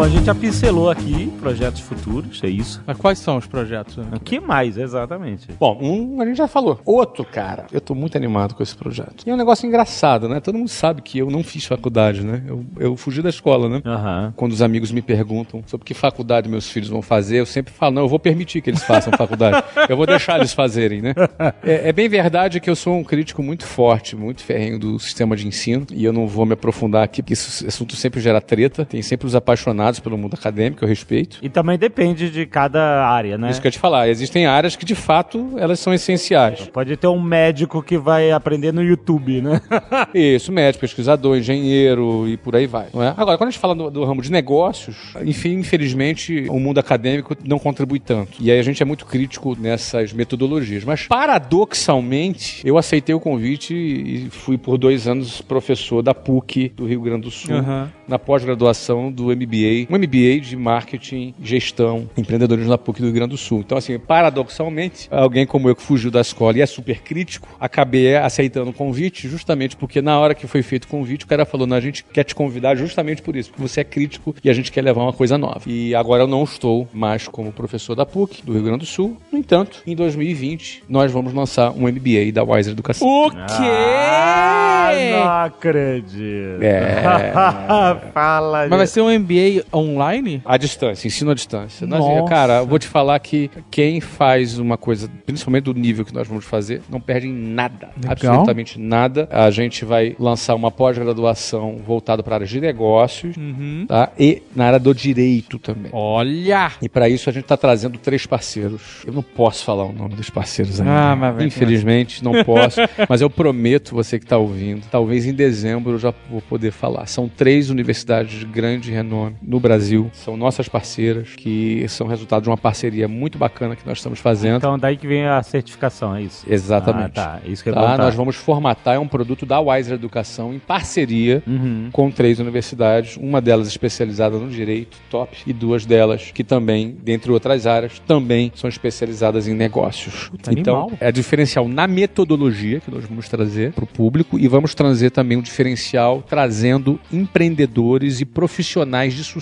[0.03, 2.83] Bom, a gente já pincelou aqui projetos futuros, é isso.
[2.85, 3.99] Mas quais são os projetos?
[3.99, 4.07] né?
[4.17, 5.47] O que mais, exatamente?
[5.61, 6.81] Bom, um a gente já falou.
[6.85, 9.23] Outro, cara, eu tô muito animado com esse projeto.
[9.25, 10.41] E é um negócio engraçado, né?
[10.41, 12.43] Todo mundo sabe que eu não fiz faculdade, né?
[12.49, 13.81] Eu, eu fugi da escola, né?
[13.87, 14.33] Aham.
[14.35, 17.95] Quando os amigos me perguntam sobre que faculdade meus filhos vão fazer, eu sempre falo,
[17.95, 19.65] não, eu vou permitir que eles façam faculdade.
[19.89, 21.15] Eu vou deixar eles fazerem, né?
[21.63, 25.37] É, é bem verdade que eu sou um crítico muito forte, muito ferrenho do sistema
[25.37, 28.85] de ensino, e eu não vou me aprofundar aqui, porque esse assunto sempre gera treta.
[28.85, 31.39] Tem sempre os apaixonados pelo mundo acadêmico, eu respeito.
[31.43, 33.51] E também depende de cada área, né?
[33.51, 36.69] Isso que eu ia te falar, existem áreas que de fato elas são essenciais.
[36.69, 39.61] Pode ter um médico que vai aprender no YouTube, né?
[40.15, 42.87] Isso, médico, pesquisador, engenheiro e por aí vai.
[42.95, 43.15] É?
[43.17, 47.37] Agora, quando a gente fala do, do ramo de negócios, enfim, infelizmente, o mundo acadêmico
[47.45, 48.33] não contribui tanto.
[48.41, 50.85] E aí a gente é muito crítico nessas metodologias.
[50.85, 56.87] Mas, paradoxalmente, eu aceitei o convite e fui por dois anos professor da PUC do
[56.87, 57.91] Rio Grande do Sul, Aham.
[58.07, 63.31] na pós-graduação do MBA, um MBA de marketing, gestão, empreendedorismo na PUC do Rio Grande
[63.31, 63.61] do Sul.
[63.61, 68.17] Então, assim, paradoxalmente, alguém como eu que fugiu da escola e é super crítico, acabei
[68.17, 71.67] aceitando o convite justamente porque na hora que foi feito o convite, o cara falou,
[71.67, 74.53] não, a gente quer te convidar justamente por isso, porque você é crítico e a
[74.53, 75.63] gente quer levar uma coisa nova.
[75.67, 79.17] E agora eu não estou mais como professor da PUC do Rio Grande do Sul.
[79.31, 83.07] No entanto, em 2020, nós vamos lançar um MBA da Wiser Educação.
[83.07, 83.37] O quê?
[83.39, 86.63] Ah, não acredito.
[86.63, 87.03] É.
[88.13, 90.43] Fala, Mas vai ser um MBA online?
[90.45, 91.87] À distância, ensino à distância.
[91.87, 92.29] Nós- Nossa.
[92.29, 96.27] cara, eu vou te falar que quem faz uma coisa, principalmente do nível que nós
[96.29, 97.91] vamos fazer, não perde em nada.
[97.97, 98.13] Legal.
[98.13, 99.29] Absolutamente nada.
[99.31, 103.85] A gente vai lançar uma pós-graduação voltada para a área de negócios Uhum.
[103.89, 104.11] tá?
[104.19, 105.91] e na área do direito também.
[105.93, 106.73] Olha!
[106.81, 109.03] E para isso a gente está trazendo três parceiros.
[109.07, 110.93] Eu não posso falar o nome dos parceiros ainda.
[110.93, 115.33] Ah, mas vai- Infelizmente não posso, mas eu prometo você que está ouvindo, talvez em
[115.35, 117.07] dezembro eu já vou poder falar.
[117.07, 122.51] São três universidades de grande renome no Brasil, são nossas parceiras, que são resultado de
[122.51, 124.57] uma parceria muito bacana que nós estamos fazendo.
[124.57, 126.45] Então daí que vem a certificação, é isso?
[126.49, 127.19] Exatamente.
[127.19, 127.41] Ah, tá.
[127.47, 131.43] Isso que ia Tá, nós vamos formatar é um produto da Wiser Educação em parceria
[131.47, 131.89] Uhum.
[131.93, 137.31] com três universidades, uma delas especializada no direito, top, e duas delas que também, dentre
[137.31, 140.29] outras áreas, também são especializadas em negócios.
[140.29, 140.99] Puta, então, animal.
[141.01, 145.39] é diferencial na metodologia que nós vamos trazer para o público e vamos trazer também
[145.39, 149.42] um diferencial trazendo empreendedores e profissionais de sucesso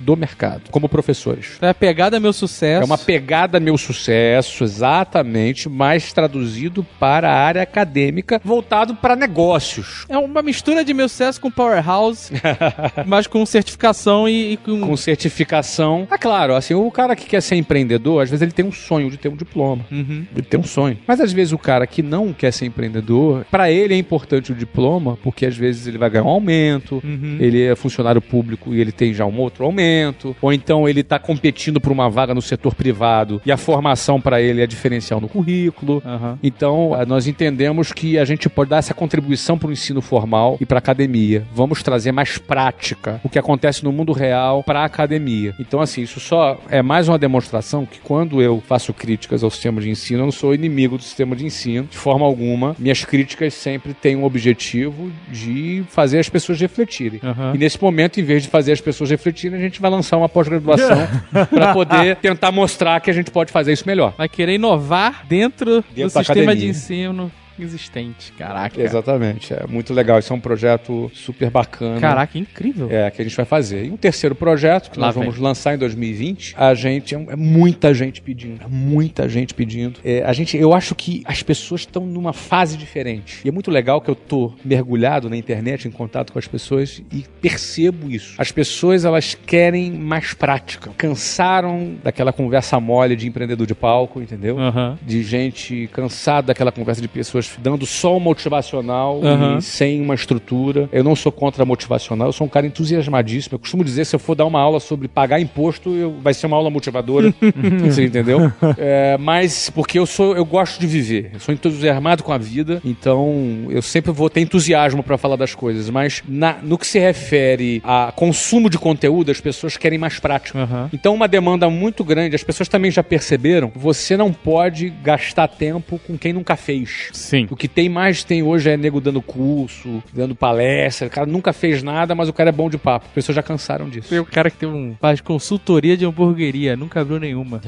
[0.00, 1.58] do mercado, como professores.
[1.60, 2.82] É a pegada meu sucesso.
[2.82, 10.04] É uma pegada meu sucesso, exatamente, mais traduzido para a área acadêmica, voltado para negócios.
[10.08, 12.32] É uma mistura de meu sucesso com Powerhouse,
[13.06, 14.80] mas com certificação e, e com...
[14.80, 16.06] Com certificação.
[16.10, 19.10] Ah, claro, assim, o cara que quer ser empreendedor, às vezes ele tem um sonho
[19.10, 19.84] de ter um diploma.
[19.90, 20.24] Uhum.
[20.34, 20.98] Ele tem um sonho.
[21.06, 24.54] Mas às vezes o cara que não quer ser empreendedor, para ele é importante o
[24.54, 27.36] diploma, porque às vezes ele vai ganhar um aumento, Uhum.
[27.40, 31.18] ele é funcionário público e ele tem já um outro aumento, ou então ele tá
[31.18, 35.28] competindo por uma vaga no setor privado e a formação para ele é diferencial no
[35.28, 36.02] currículo.
[36.04, 36.38] Aham.
[36.42, 40.56] Então, eh, nós entendemos que a gente pode dar essa contribuição para o ensino formal
[40.60, 41.44] e para a academia.
[41.54, 45.54] Vamos trazer mais prática, o que acontece no mundo real, para a academia.
[45.58, 49.80] Então, assim, isso só é mais uma demonstração que quando eu faço críticas ao sistema
[49.80, 52.74] de ensino, eu não sou inimigo do sistema de ensino, de forma alguma.
[52.78, 57.20] Minhas críticas sempre têm um objetivo de fazer as pessoas refletirem.
[57.22, 57.52] Aham.
[57.54, 60.28] E nesse momento, em vez de fazer as pessoas refletirem, a gente vai lançar uma
[60.28, 61.08] pós-graduação
[61.50, 64.14] para poder tentar mostrar que a gente pode fazer isso melhor.
[64.16, 66.70] Vai querer inovar dentro, Dentro do sistema de academia.
[66.70, 68.32] ensino existente.
[68.32, 68.80] Caraca.
[68.80, 70.18] Exatamente, é muito legal.
[70.18, 72.00] Isso é um projeto super bacana.
[72.00, 72.88] Caraca, incrível.
[72.90, 73.86] É, que a gente vai fazer.
[73.86, 75.24] E um terceiro projeto que Lá nós vem.
[75.24, 80.00] vamos lançar em 2020, a gente, é, é muita gente pedindo, é muita gente pedindo.
[80.04, 83.40] É, a gente, eu acho que as pessoas estão numa fase diferente.
[83.44, 87.02] E é muito legal que eu tô mergulhado na internet, em contato com as pessoas
[87.12, 88.34] e percebo isso.
[88.38, 90.90] As pessoas, elas querem mais prática.
[90.96, 94.58] Cansaram daquela conversa mole de empreendedor de palco, entendeu?
[94.58, 94.98] Aham.
[95.02, 99.58] de gente cansada daquela conversa de pessoas dando só um motivacional Aham.
[99.58, 100.88] e sem uma estrutura.
[100.92, 103.54] Eu não sou contra motivacional, eu sou um cara entusiasmadíssimo.
[103.54, 106.46] Eu costumo dizer, se eu for dar uma aula sobre pagar imposto, eu- vai ser
[106.46, 107.32] uma aula motivadora.
[107.84, 108.52] Você entendeu?
[108.78, 111.30] É, mas porque eu sou, eu gosto de viver.
[111.34, 115.54] Eu sou entusiasmado com a vida, então eu sempre vou ter entusiasmo para falar das
[115.54, 115.88] coisas.
[115.90, 120.58] Mas na- no que se refere a consumo de conteúdo, as pessoas querem mais prática.
[120.58, 120.88] Aham.
[120.92, 126.00] Então, uma demanda muito grande, as pessoas também já perceberam, você não pode gastar tempo
[126.06, 127.08] com quem nunca fez.
[127.12, 127.31] Sim.
[127.50, 131.06] O que tem mais tem hoje é nego dando curso, dando palestra.
[131.06, 133.06] O cara nunca fez nada, mas o cara é bom de papo.
[133.06, 134.08] As pessoas já cansaram disso.
[134.08, 137.60] Tem o cara que tem um, faz consultoria de hamburgueria, nunca abriu nenhuma.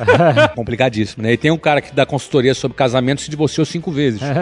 [0.54, 1.32] Complicadíssimo, né?
[1.32, 4.20] E tem um cara que dá consultoria sobre casamento e se divorciou cinco vezes.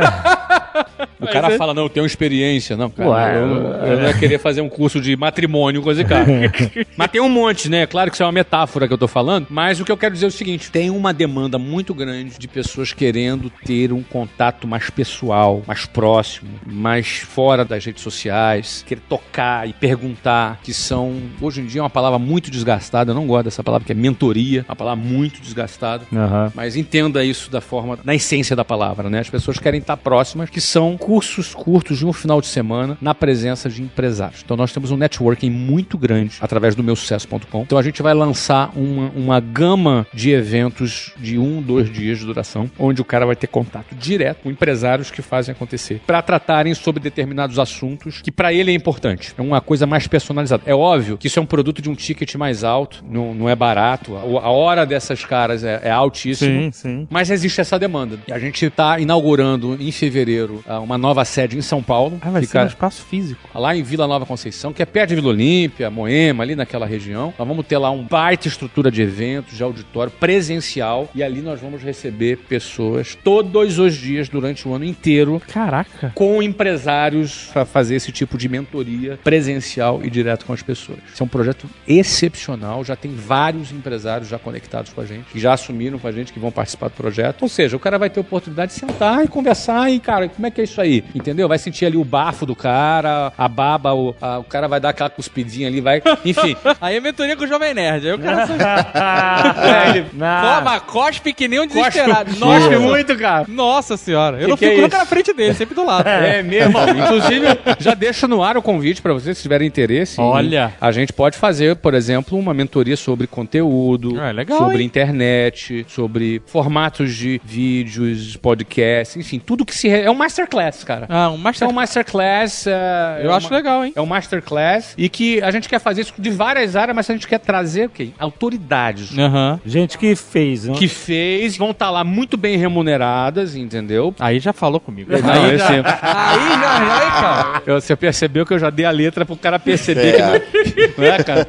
[1.20, 2.76] O cara fala, não, eu tenho experiência.
[2.76, 6.26] Não, cara, eu, eu não ia querer fazer um curso de matrimônio, coisa e cara.
[6.96, 7.86] mas tem um monte, né?
[7.86, 10.14] Claro que isso é uma metáfora que eu tô falando, mas o que eu quero
[10.14, 14.66] dizer é o seguinte: tem uma demanda muito grande de pessoas querendo ter um contato
[14.66, 21.20] mais pessoal, mais próximo, mais fora das redes sociais, querer tocar e perguntar, que são,
[21.40, 23.10] hoje em dia, é uma palavra muito desgastada.
[23.10, 26.04] Eu não gosto dessa palavra, que é mentoria, uma palavra muito desgastada.
[26.12, 26.52] Aham.
[26.54, 29.20] Mas entenda isso da forma, na essência da palavra, né?
[29.20, 33.14] As pessoas querem estar próximas, que são cursos curtos de um final de semana na
[33.14, 34.42] presença de empresários.
[34.44, 37.62] Então nós temos um networking muito grande através do meusucesso.com.
[37.62, 42.26] Então a gente vai lançar uma, uma gama de eventos de um, dois dias de
[42.26, 46.74] duração, onde o cara vai ter contato direto com empresários que fazem acontecer, para tratarem
[46.74, 49.32] sobre determinados assuntos que para ele é importante.
[49.36, 50.62] É uma coisa mais personalizada.
[50.66, 53.54] É óbvio que isso é um produto de um ticket mais alto, não, não é
[53.54, 54.16] barato.
[54.16, 56.50] A, a hora dessas caras é, é altíssima.
[56.50, 57.08] Sim, sim.
[57.10, 58.18] Mas existe essa demanda.
[58.26, 62.18] E a gente está inaugurando em fevereiro ah, uma nova sede em São Paulo.
[62.20, 63.48] Ah, vai ser Fica no espaço físico.
[63.54, 67.32] lá em Vila Nova Conceição, que é perto de Vila Olímpia, Moema, ali naquela região.
[67.38, 71.08] Nós vamos ter lá um baita estrutura de eventos, de auditório presencial.
[71.14, 76.12] E ali nós vamos receber pessoas todos os dias durante o ano inteiro Caraca.
[76.14, 80.98] com empresários para fazer esse tipo de mentoria presencial e direto com as pessoas.
[81.12, 85.38] Esse é um projeto excepcional, já tem vários empresários já conectados com a gente, que
[85.38, 87.42] já assumiram com a gente que vão participar do projeto.
[87.42, 90.50] Ou seja, o cara vai ter oportunidade de sentar e conversar e, cara, como é
[90.50, 91.04] que é isso aí?
[91.14, 91.46] Entendeu?
[91.46, 94.88] Vai sentir ali o bafo do cara, a baba, o, a- o cara vai dar
[94.88, 96.02] aquela cuspidinha ali, vai.
[96.24, 96.56] Enfim.
[96.80, 98.06] Aí é mentoria com o Jovem Nerd.
[98.08, 102.30] Aí o cara só é, ele toma, cospe que nem um desesperado.
[102.30, 103.44] cospe Nossa, muito, cara.
[103.48, 104.38] Nossa senhora.
[104.38, 105.04] Eu Que não que é fico nunca isso?
[105.04, 106.06] na frente dele, sempre do lado.
[106.08, 106.78] É mesmo.
[106.78, 107.46] Inclusive,
[107.78, 110.18] já deixo no ar o convite para vocês, se tiverem interesse.
[110.20, 110.72] Olha.
[110.80, 114.86] A gente pode fazer, por exemplo, uma mentoria sobre conteúdo, Ah, legal, sobre hein?
[114.86, 119.88] internet, sobre formatos de vídeos, podcasts, enfim, tudo que se.
[119.88, 121.06] re- É um masterclass, cara.
[121.08, 121.68] Ah, um Isso master...
[121.68, 122.66] é um masterclass.
[122.66, 123.92] é, Eu é acho uma- legal, hein?
[123.96, 127.12] É um masterclass e que a gente quer fazer isso de várias áreas, mas a
[127.12, 128.10] gente quer trazer o quê?
[128.18, 129.16] Autoridades.
[129.18, 129.60] Aham.
[129.66, 130.74] Gente que fez, né?
[130.76, 134.14] Que fez, vão estar lá muito bem remuneradas, entendeu?
[134.20, 135.10] Aí já falou comigo.
[135.12, 135.92] Não, aí, eu já, sempre.
[135.92, 137.80] aí já, aí, cara.
[137.80, 141.22] Você percebeu que eu já dei a letra pro cara perceber que não, não é,
[141.22, 141.48] cara?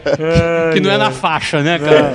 [0.73, 2.11] que não é na faixa, né, cara?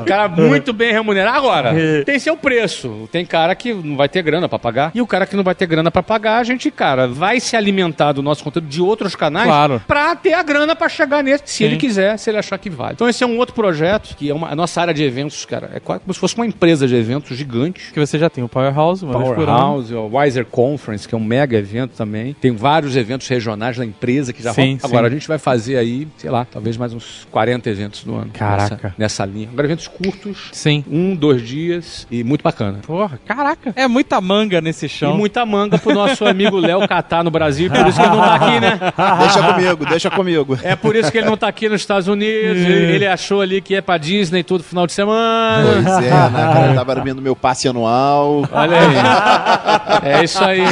[0.00, 1.36] O cara muito bem remunerado.
[1.36, 1.72] Agora,
[2.04, 3.08] tem seu preço.
[3.12, 5.54] Tem cara que não vai ter grana pra pagar e o cara que não vai
[5.54, 8.80] ter grana pra pagar chegar, a gente, cara, vai se alimentar do nosso conteúdo de
[8.80, 9.82] outros canais Claro.
[9.86, 11.64] pra ter a grana pra chegar nesse, se Sim.
[11.64, 12.92] ele quiser, se ele achar que vale.
[12.92, 15.70] Então esse é um outro projeto, que é uma, a nossa área de eventos, cara,
[15.74, 17.92] é quase como se fosse uma empresa de eventos gigante.
[17.92, 19.12] Que você já tem o Powerhouse, uma.
[19.14, 22.34] Powerhouse, o Wiser Conference, que é um mega evento também.
[22.34, 24.78] Tem vários eventos regionais da empresa que já Sim, rolam.
[24.84, 25.14] Agora, sim.
[25.14, 28.30] a gente vai fazer aí, sei lá, talvez mais uns 40 eventos no ano.
[28.32, 28.74] Caraca.
[28.76, 29.48] Nessa, nessa linha.
[29.52, 30.84] Agora, eventos curtos, Sim.
[30.90, 32.78] um, dois dias e muito bacana.
[32.86, 33.72] Porra, caraca.
[33.76, 35.16] É muita manga nesse E chão.
[35.16, 38.34] muita manga pro nosso amigo Léo catar no Brasil, por isso que ele não tá
[38.34, 38.80] aqui, né?
[39.20, 40.58] Deixa comigo, deixa comigo.
[40.62, 42.56] É por isso que ele não tá aqui nos Estados Unidos.
[42.56, 45.64] ele, ele achou ali que ia pra Disney todo final de semana.
[45.72, 46.66] Pois é, né, cara?
[46.68, 48.44] Eu tava dormindo meu passe anual.
[48.50, 50.10] Olha aí.
[50.12, 50.62] É isso aí.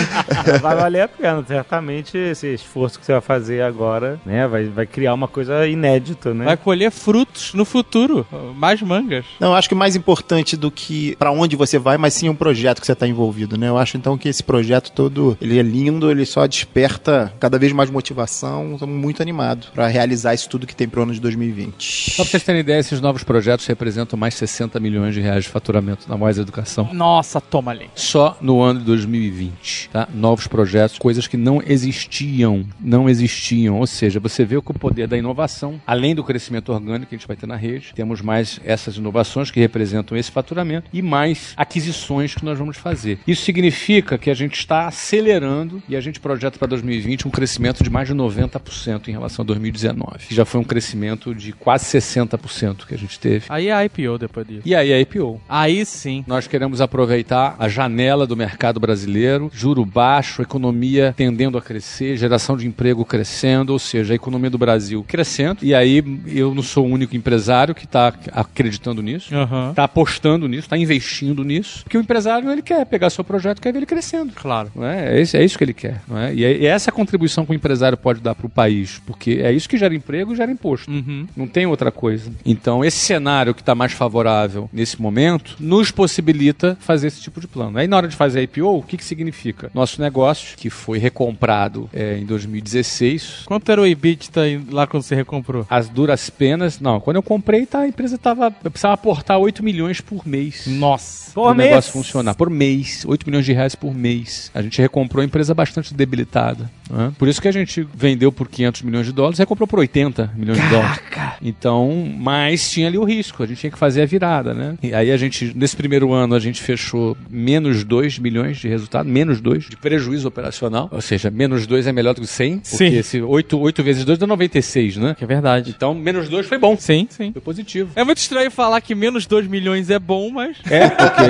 [0.61, 4.47] Vai valer a pena, certamente esse esforço que você vai fazer agora, né?
[4.47, 6.45] Vai, vai criar uma coisa inédita, né?
[6.45, 8.27] Vai colher frutos no futuro.
[8.57, 9.25] Mais mangas.
[9.41, 12.35] Não, eu acho que mais importante do que pra onde você vai, mas sim um
[12.35, 13.69] projeto que você tá envolvido, né?
[13.69, 17.73] Eu acho então que esse projeto todo, ele é lindo, ele só desperta cada vez
[17.73, 18.73] mais motivação.
[18.73, 22.15] Estamos muito animados pra realizar isso tudo que tem pro ano de 2020.
[22.17, 25.51] Só pra vocês terem ideia, esses novos projetos representam mais 60 milhões de reais de
[25.51, 26.91] faturamento na Mais Educação.
[26.93, 27.89] Nossa, toma ali.
[27.95, 30.09] Só no ano de 2020, tá?
[30.13, 33.79] Novos projetos, coisas que não existiam, não existiam.
[33.79, 37.19] Ou seja, você vê que o poder da inovação, além do crescimento orgânico que a
[37.19, 41.53] gente vai ter na rede, temos mais essas inovações que representam esse faturamento e mais
[41.57, 43.21] aquisições que nós vamos fazer.
[43.29, 47.83] Isso significa que a gente está acelerando e a gente projeta para 2020 um crescimento
[47.83, 51.85] de mais de 90% em relação a 2019, que já foi um crescimento de quase
[51.87, 53.47] 60% que a gente teve.
[53.49, 54.63] Aí é a IPO depois disso.
[54.65, 55.41] E aí a IPO.
[55.49, 56.25] Aí sim.
[56.27, 62.57] Nós queremos aproveitar a janela do mercado brasileiro, juro baixo, economia tendendo a crescer, geração
[62.57, 65.65] de emprego crescendo, ou seja, a economia do Brasil crescendo.
[65.65, 69.33] E aí eu não sou o único empresário que está acreditando nisso,
[69.71, 73.73] está apostando nisso, está investindo nisso, porque o empresário ele quer pegar seu projeto, quer
[73.73, 74.33] ver ele crescendo.
[74.35, 74.68] Claro.
[74.75, 75.19] Não é?
[75.19, 76.01] É, isso, é isso que ele quer.
[76.11, 76.35] É?
[76.35, 79.01] E é, e é essa a contribuição que o empresário pode dar para o país,
[79.07, 80.91] porque é isso que gera emprego e gera imposto.
[80.91, 81.27] Uhum.
[81.37, 82.31] Não tem outra coisa.
[82.45, 87.47] Então, esse cenário que está mais favorável nesse momento nos possibilita fazer esse tipo de
[87.47, 87.79] plano.
[87.79, 89.71] Aí, na hora de fazer a IPO, o que, que significa?
[89.75, 95.15] Nosso negócio, que foi recomprado é, em 2016, Quanto era o EBITDA lá quando você
[95.15, 95.67] recomprou?
[95.69, 96.81] as duras penas.
[96.81, 98.53] Não, quando eu comprei, tá, a empresa tava.
[98.63, 100.67] Eu precisava aportar 8 milhões por mês.
[100.67, 101.33] Nossa.
[101.33, 101.71] Por o mês?
[101.71, 102.35] negócio funcionar.
[102.35, 103.05] Por mês.
[103.07, 104.51] 8 milhões de reais por mês.
[104.59, 106.69] A gente recomprou a empresa bastante debilitada.
[106.91, 107.13] né?
[107.17, 110.61] Por isso que a gente vendeu por 500 milhões de dólares recomprou por 80 milhões
[110.61, 111.01] de dólares.
[111.41, 113.43] Então, mas tinha ali o risco.
[113.43, 114.77] A gente tinha que fazer a virada, né?
[114.83, 119.09] E aí a gente, nesse primeiro ano, a gente fechou menos 2 milhões de resultado,
[119.09, 120.89] menos 2 de prejuízo operacional.
[120.91, 122.61] Ou seja, menos 2 é melhor do que 100.
[122.65, 122.77] Sim.
[122.77, 125.15] Porque esse 8, 8 vezes 2 dá 96, né?
[125.17, 125.73] Que é verdade.
[125.77, 126.77] Então, menos 2 foi bom.
[126.77, 127.31] Sim, sim.
[127.33, 127.91] Foi positivo.
[127.95, 131.23] É muito estranho falar que menos 2 milhões é bom, mas É, porque.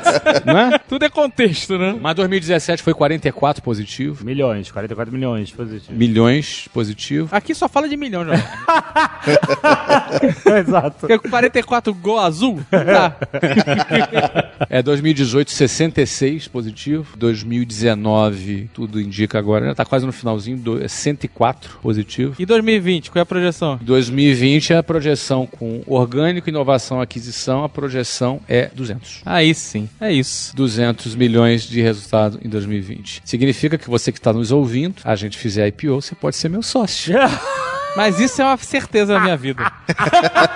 [0.46, 0.78] não é?
[0.78, 1.96] tudo é contexto, né?
[2.00, 4.24] Mas 2017 foi 44 positivo.
[4.24, 5.92] Milhões, 44 milhões positivo.
[5.96, 7.28] Milhões positivo.
[7.32, 8.34] Aqui só fala de milhão, já.
[10.58, 10.96] Exato.
[11.00, 13.16] Porque com 44 gol azul, tá.
[14.70, 17.16] É 2018, 66 positivo.
[17.16, 19.74] 2019, tudo indica agora, né?
[19.74, 22.34] Tá quase no finalzinho, do- é 104 positivo.
[22.38, 23.78] E 2020, qual é a projeção?
[23.82, 29.22] 2020 a projeção com orgânico, inovação, aquisição, a projeção é 200.
[29.24, 30.54] Aí sim, é isso.
[30.56, 32.65] 200 milhões de resultado em 2020.
[33.24, 36.62] Significa que você que está nos ouvindo, a gente fizer IPO, você pode ser meu
[36.62, 37.14] sócio.
[37.96, 39.72] Mas isso é uma certeza na minha vida.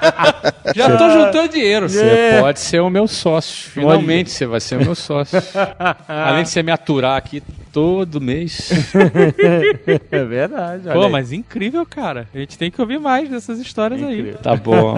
[0.76, 1.88] Já tô juntando dinheiro.
[1.88, 3.70] Você pode ser o meu sócio.
[3.70, 5.42] Finalmente você vai ser o meu sócio.
[6.06, 7.42] Além de você me aturar aqui
[7.72, 8.70] todo mês.
[10.10, 10.90] É verdade.
[10.92, 12.28] Pô, mas incrível, cara.
[12.34, 14.34] A gente tem que ouvir mais dessas histórias aí.
[14.34, 14.96] Tá bom.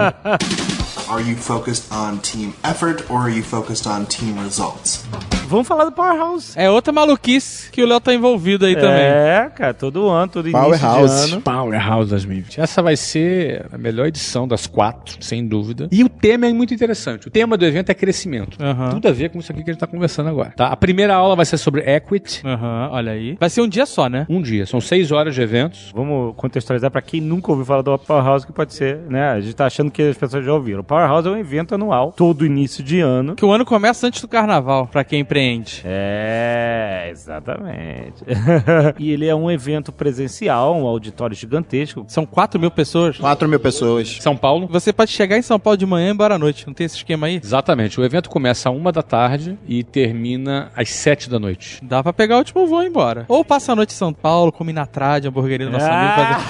[1.09, 5.05] Are you focused on team effort or are you focused on team results?
[5.49, 6.53] Vamos falar do Powerhouse.
[6.59, 9.03] É outra maluquice que o Léo tá envolvido aí também.
[9.05, 11.27] É, cara, todo ano, todo início Powerhouse.
[11.27, 11.43] de ano.
[11.43, 12.59] Powerhouse 2020.
[12.61, 15.89] Essa vai ser a melhor edição das quatro, sem dúvida.
[15.93, 17.29] E o tema é muito interessante.
[17.29, 18.57] O tema do evento é crescimento.
[18.93, 20.53] Tudo a ver com isso aqui que a gente tá conversando agora.
[20.57, 20.69] Tá?
[20.69, 22.41] A primeira aula vai ser sobre equity.
[22.47, 23.37] Aham, olha aí.
[23.39, 24.27] Vai ser um dia só, né?
[24.31, 24.65] Um dia.
[24.65, 25.91] São seis horas de eventos.
[25.95, 29.29] Vamos contextualizar pra quem nunca ouviu falar do Powerhouse, que pode ser, né?
[29.31, 30.82] A gente tá achando que as pessoas já ouviram.
[30.83, 33.37] O Powerhouse é um evento anual, todo início de ano.
[33.37, 35.81] Que o ano começa antes do carnaval, pra quem empreende.
[35.85, 38.25] É, exatamente.
[38.99, 42.05] e ele é um evento presencial, um auditório gigantesco.
[42.09, 43.17] São 4 mil pessoas.
[43.17, 44.19] 4 mil pessoas.
[44.21, 44.67] São Paulo.
[44.73, 46.67] Você pode chegar em São Paulo de manhã e ir embora à noite.
[46.67, 47.41] Não tem esse esquema aí?
[47.41, 48.01] Exatamente.
[48.01, 51.79] O evento começa a uma da tarde e termina às sete da noite.
[51.81, 53.25] Dá pra pegar o último voo e ir embora.
[53.29, 56.43] Ou passa a noite em São Paulo, come na trade, hamburgueria do nosso amigo.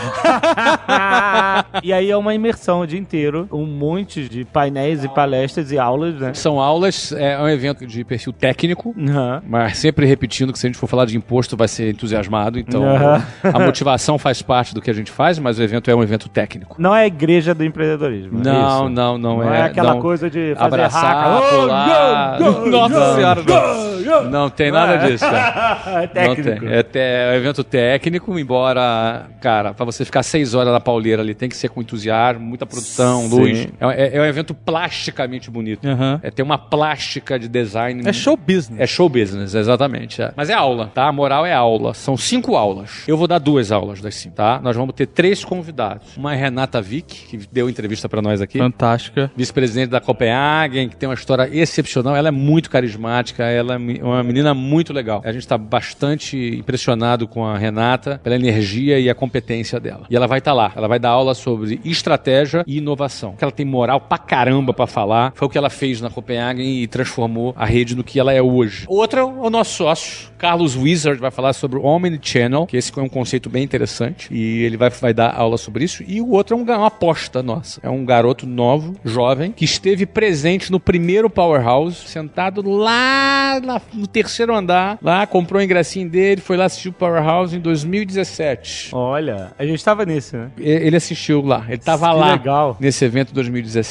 [0.87, 1.67] Fazer...
[1.83, 5.79] e aí é uma imersão o dia inteiro, um monte de painéis e palestras e
[5.79, 6.35] aulas, né?
[6.35, 9.41] São aulas, é um evento de perfil técnico, Uhum.
[9.49, 12.85] mas sempre repetindo que se a gente for falar de imposto vai ser entusiasmado, então
[12.85, 13.23] Aham.
[13.43, 16.29] a motivação faz parte do que a gente faz, mas o evento é um evento
[16.29, 16.77] técnico.
[16.79, 18.41] Não é a igreja do empreendedorismo.
[18.41, 18.89] é Não, isso?
[18.91, 19.61] não, não, Não é.
[19.61, 20.01] é aquela não.
[20.01, 21.49] coisa de fazer Abraçar, haca.
[21.57, 22.39] pular.
[22.39, 24.31] Go, go, Nossa go, senhora, não.
[24.31, 26.03] Não tem nada disso, cara.
[26.03, 26.65] é técnico.
[26.65, 27.01] Não tem.
[27.01, 31.35] É, é um evento técnico, embora, cara, pra você ficar seis horas na pauleira ali,
[31.35, 33.37] tem que ser com entusiasmo, muita produção, Sim.
[33.39, 33.69] luz.
[33.81, 35.87] É, é- é um evento plasticamente bonito.
[35.87, 36.21] Aham.
[36.23, 38.03] É ter uma plástica de design.
[38.07, 38.81] É show business.
[38.81, 40.21] É show business, exatamente.
[40.23, 40.33] é.
[40.37, 41.07] Mas é aula, tá?
[41.09, 41.95] A moral é aula.
[41.95, 43.05] São cinco aulas.
[43.07, 44.61] Eu vou dar duas aulas das cinco, tá?
[44.63, 46.17] Nós vamos ter três convidados.
[46.17, 48.59] Uma é Renata Vick, que deu entrevista pra nós aqui.
[48.59, 49.31] Fantástica.
[49.37, 52.15] Vice-presidente da Copenhagen, que tem uma história excepcional.
[52.17, 55.23] Ela é muito carismática, ela é uma menina muito legal.
[55.25, 60.07] A gente está bastante impressionado com a Renata pela energia e a competência dela.
[60.11, 60.73] E ela vai estar lá.
[60.75, 63.35] Ela vai dar aula sobre estratégia e inovação.
[63.37, 65.33] Que ela tem moral pra caramba pra falar.
[65.35, 68.43] Foi o que ela fez na Copenhagen e transformou a rede no que ela é
[68.43, 68.85] hoje.
[68.89, 73.03] Outra é o nosso sócio, Carlos Wizard, vai falar sobre o Omnichannel, que esse é
[73.03, 74.29] um conceito bem interessante.
[74.33, 76.03] E ele vai, vai dar aula sobre isso.
[76.07, 77.81] E o outro é um uma aposta nossa.
[77.83, 84.07] É um garoto novo, jovem, que esteve presente no primeiro Powerhouse, sentado lá na- no
[84.07, 84.99] terceiro andar.
[85.03, 88.91] Lá, comprou o ingressinho dele, foi lá assistir o Powerhouse em 2017.
[88.93, 90.51] Olha, a gente tava nesse, né?
[90.59, 91.65] Ele assistiu lá.
[91.69, 92.77] Ele tava Que lá legal.
[92.81, 93.35] nesse evento em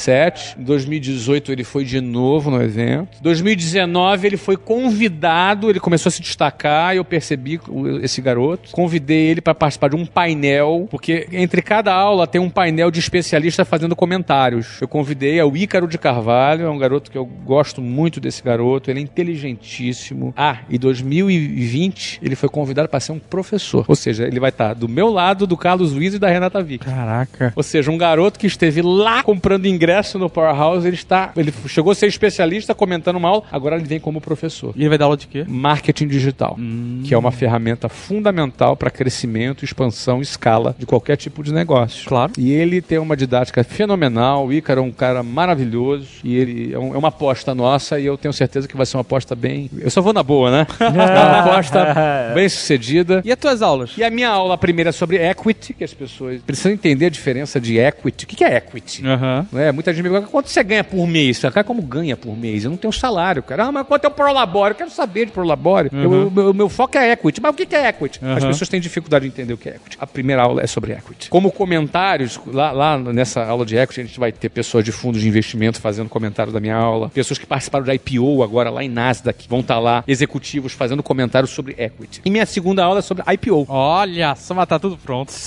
[0.02, 0.56] 2017.
[0.60, 3.18] Em 2018 ele foi de novo no evento.
[3.20, 7.60] Em 2019 ele foi convidado, ele começou a se destacar e eu percebi
[8.02, 8.72] esse garoto.
[8.72, 13.00] Convidei ele para participar de um painel, porque entre cada aula tem um painel de
[13.00, 14.82] especialista fazendo comentários.
[14.82, 18.42] Eu convidei é o Ícaro de Carvalho, é um garoto que eu gosto muito desse
[18.42, 20.34] garoto, ele é inteligentíssimo.
[20.36, 23.86] Ah, e 2020 ele foi convidado para ser um professor.
[23.88, 26.86] Ou seja, ele vai estar do meu lado, do Carlos Luiz e da Renata Vick.
[26.86, 27.54] Caraca.
[27.56, 31.92] Ou seja, um garoto que esteve lá comprando ingresso no Powerhouse, ele está, ele chegou
[31.92, 34.74] a ser especialista comentando aula, agora ele vem como professor.
[34.76, 35.46] E ele vai dar aula de quê?
[35.48, 36.58] Marketing digital,
[37.04, 42.08] que é uma ferramenta fundamental para crescimento, expansão, escala de qualquer tipo de negócio.
[42.08, 42.32] Claro.
[42.38, 44.48] E ele tem uma didática fenomenal.
[44.48, 48.06] O Ícaro é um cara maravilhoso e ele é, um- é uma aposta nossa e
[48.06, 49.70] eu tenho certeza que vai ser uma aposta bem.
[49.80, 50.68] Eu só vou na boa, né?
[50.82, 53.22] É uma aposta bem sucedida.
[53.26, 53.92] E as tuas aulas?
[53.98, 57.60] E a minha aula primeira é sobre equity, que as pessoas precisam entender a diferença
[57.60, 58.26] de equity.
[58.26, 59.06] O que é equity?
[59.06, 59.46] Aham.
[59.56, 61.40] É, muita gente me pergunta quanto você ganha por mês.
[61.40, 62.64] Cara, como ganha por mês?
[62.64, 63.66] Eu não tenho salário, cara.
[63.66, 64.74] Ah, mas quanto é o prolabório?
[64.74, 65.90] Eu quero saber de prolabório.
[65.94, 67.42] Eu- O meu, meu foco é equity.
[67.42, 68.20] Mas o que é equity?
[68.24, 68.50] As Uhum.
[68.50, 69.98] pessoas têm dificuldade de entender o que é equity.
[70.00, 71.30] A primeira aula é sobre equity.
[71.30, 75.22] Como comentários, lá, lá nessa aula de equity, a gente vai ter pessoas de fundos
[75.22, 78.90] de investimento fazendo comentário da minha aula, pessoas que participaram da IPO agora lá em
[78.90, 82.22] Nasdaq, vão estar lá, executivos fazendo comentários sobre equity.
[82.24, 83.66] E minha segunda aula é sobre IPO.
[83.68, 85.32] Olha, só matar tudo pronto.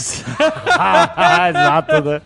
[1.49, 2.21] Exato, né?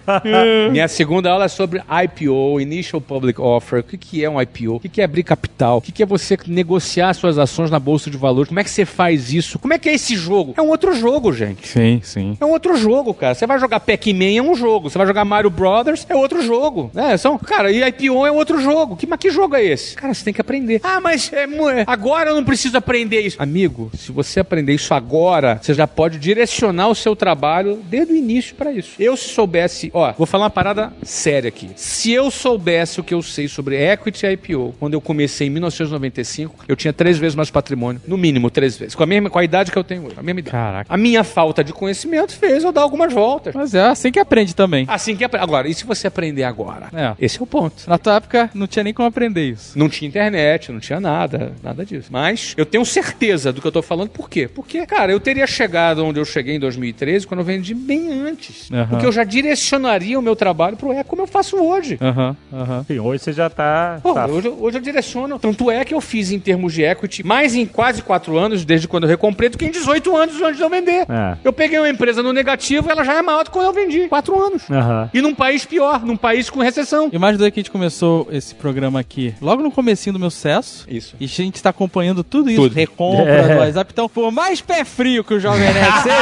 [0.70, 3.80] Minha segunda aula é sobre IPO, Initial Public Offer.
[3.80, 4.76] O que, que é um IPO?
[4.76, 5.78] O que, que é abrir capital?
[5.78, 8.48] O que, que é você negociar suas ações na Bolsa de Valores?
[8.48, 9.58] Como é que você faz isso?
[9.58, 10.54] Como é que é esse jogo?
[10.56, 11.66] É um outro jogo, gente.
[11.66, 12.36] Sim, sim.
[12.40, 13.34] É um outro jogo, cara.
[13.34, 14.90] Você vai jogar Pac-Man é um jogo.
[14.90, 16.90] Você vai jogar Mario Brothers é outro jogo.
[16.94, 18.96] É, são, cara, e IPO é outro jogo.
[18.96, 19.94] Que, mas que jogo é esse?
[19.96, 20.80] Cara, você tem que aprender.
[20.82, 23.40] Ah, mas é, é, agora eu não preciso aprender isso.
[23.40, 28.16] Amigo, se você aprender isso agora, você já pode direcionar o seu trabalho desde o
[28.16, 28.90] início pra isso.
[28.98, 31.70] Eu se soubesse, ó, vou falar uma parada séria aqui.
[31.80, 35.50] Se eu soubesse o que eu sei sobre equity e IPO, quando eu comecei em
[35.50, 39.38] 1995, eu tinha três vezes mais patrimônio, no mínimo três vezes, com a mesma com
[39.38, 40.50] a idade que eu tenho hoje, a mesma idade.
[40.50, 40.92] Caraca.
[40.92, 43.54] A minha falta de conhecimento fez eu dar algumas voltas.
[43.54, 44.86] Mas é assim que aprende também.
[44.88, 46.88] Assim que apre- agora, e se você aprender agora?
[46.92, 47.14] É.
[47.24, 47.88] Esse é o ponto.
[47.88, 49.78] Na tua época, não tinha nem como aprender isso.
[49.78, 52.08] Não tinha internet, não tinha nada, nada disso.
[52.10, 54.48] Mas eu tenho certeza do que eu tô falando, por quê?
[54.48, 58.68] Porque, cara, eu teria chegado onde eu cheguei em 2013 quando eu vendi bem antes.
[58.72, 58.88] Aham.
[58.88, 61.67] Porque eu já direcionaria o meu trabalho pro E como eu faço hoje.
[62.00, 62.80] Aham, aham.
[62.80, 63.98] Enfim, hoje você já tá.
[64.02, 64.34] Pô, safo.
[64.34, 65.38] hoje, eu- hoje eu direciono.
[65.38, 68.86] Tanto é que eu fiz em termos de equity mais em quase 4 anos, desde
[68.88, 71.06] quando eu recomprei, do que em 18 anos antes de eu vender.
[71.08, 71.36] É.
[71.44, 74.08] Eu peguei uma empresa no negativo, ela já é maior do que quando eu vendi.
[74.08, 74.62] 4 anos.
[74.70, 75.10] Aham.
[75.12, 77.08] E num país pior, num país com recessão.
[77.12, 80.30] E mais doido que a gente começou esse programa aqui logo no comecinho do meu
[80.30, 80.86] sucesso.
[80.88, 81.14] Isso.
[81.20, 82.74] E a gente tá acompanhando tudo isso, Tudo.
[82.74, 83.54] recompra É.
[83.54, 83.90] do WhatsApp.
[83.92, 86.14] Então, por mais pé frio que o Jovem Nerd seja,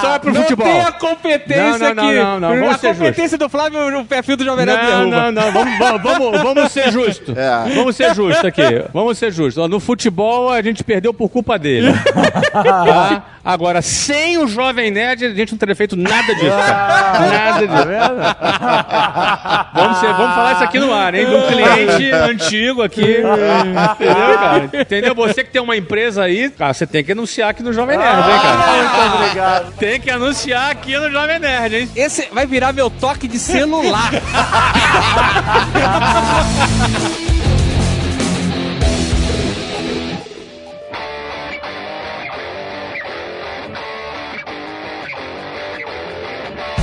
[0.00, 0.66] Só é pro não futebol.
[0.66, 2.14] tem a competência Não, não, não, aqui.
[2.18, 4.88] não, não, vamos a ser competência do Flávio, o pé frio do Jovem Nerd Não,
[5.10, 5.16] derruba.
[5.16, 7.36] não, não, vamos, vamos, vamos, ser justos.
[7.36, 7.74] É.
[7.74, 8.62] Vamos ser justos aqui.
[8.92, 9.68] Vamos ser justos.
[9.68, 11.92] No futebol a gente perdeu por culpa dele.
[12.52, 13.22] Tá?
[13.44, 17.20] Agora, sem o Jovem Nerd, a gente não teria feito nada disso, cara.
[17.28, 17.88] Nada disso.
[19.74, 21.26] Vamos, ser- vamos falar isso aqui no ar, hein?
[21.26, 23.16] De um cliente antigo aqui.
[23.18, 24.70] Entendeu, cara?
[24.72, 25.14] Entendeu?
[25.14, 28.16] Você que tem uma empresa aí, cara, você tem que anunciar aqui no Jovem Nerd,
[28.30, 29.08] hein, cara?
[29.08, 29.72] Muito obrigado.
[29.82, 31.90] Tem que anunciar aqui no Jovem Nerd, hein?
[31.96, 34.10] Esse vai virar meu toque de celular.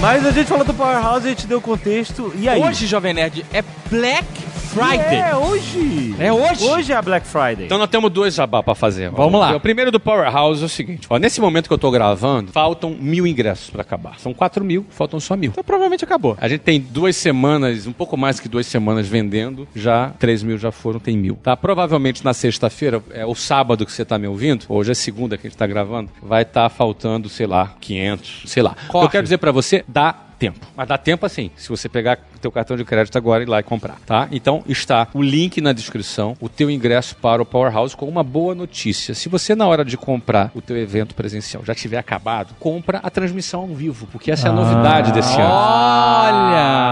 [0.02, 2.32] Mas a gente falou do Powerhouse, a gente deu contexto.
[2.38, 2.62] E aí?
[2.62, 5.18] Hoje, Jovem Nerd, é Black Friday.
[5.20, 6.16] É hoje.
[6.20, 6.64] É hoje?
[6.64, 7.66] Hoje é a Black Friday.
[7.66, 9.10] Então nós temos dois jabá pra fazer.
[9.10, 9.56] Vamos lá.
[9.56, 12.92] O primeiro do Powerhouse é o seguinte: ó, nesse momento que eu tô gravando, faltam
[12.92, 14.20] mil ingressos pra acabar.
[14.20, 15.50] São quatro mil, faltam só mil.
[15.50, 16.38] Então provavelmente acabou.
[16.40, 20.58] A gente tem duas semanas, um pouco mais que duas semanas vendendo, já três mil
[20.58, 21.36] já foram, tem mil.
[21.42, 21.58] Tá?
[21.58, 25.48] Provavelmente na sexta-feira, é o sábado que você tá me ouvindo, hoje é segunda que
[25.48, 28.76] a gente tá gravando, vai estar faltando, sei lá, 500, sei lá.
[28.90, 30.66] Que Eu quero dizer pra você, dá tempo.
[30.76, 33.60] Mas dá tempo assim, se você pegar teu cartão de crédito agora e ir lá
[33.60, 34.28] e comprar, tá?
[34.32, 38.54] Então está o link na descrição, o teu ingresso para o Powerhouse com uma boa
[38.56, 39.14] notícia.
[39.14, 43.10] Se você na hora de comprar o teu evento presencial já tiver acabado, compra a
[43.10, 45.54] transmissão ao vivo, porque essa é a novidade desse ano.
[45.54, 46.90] Olha!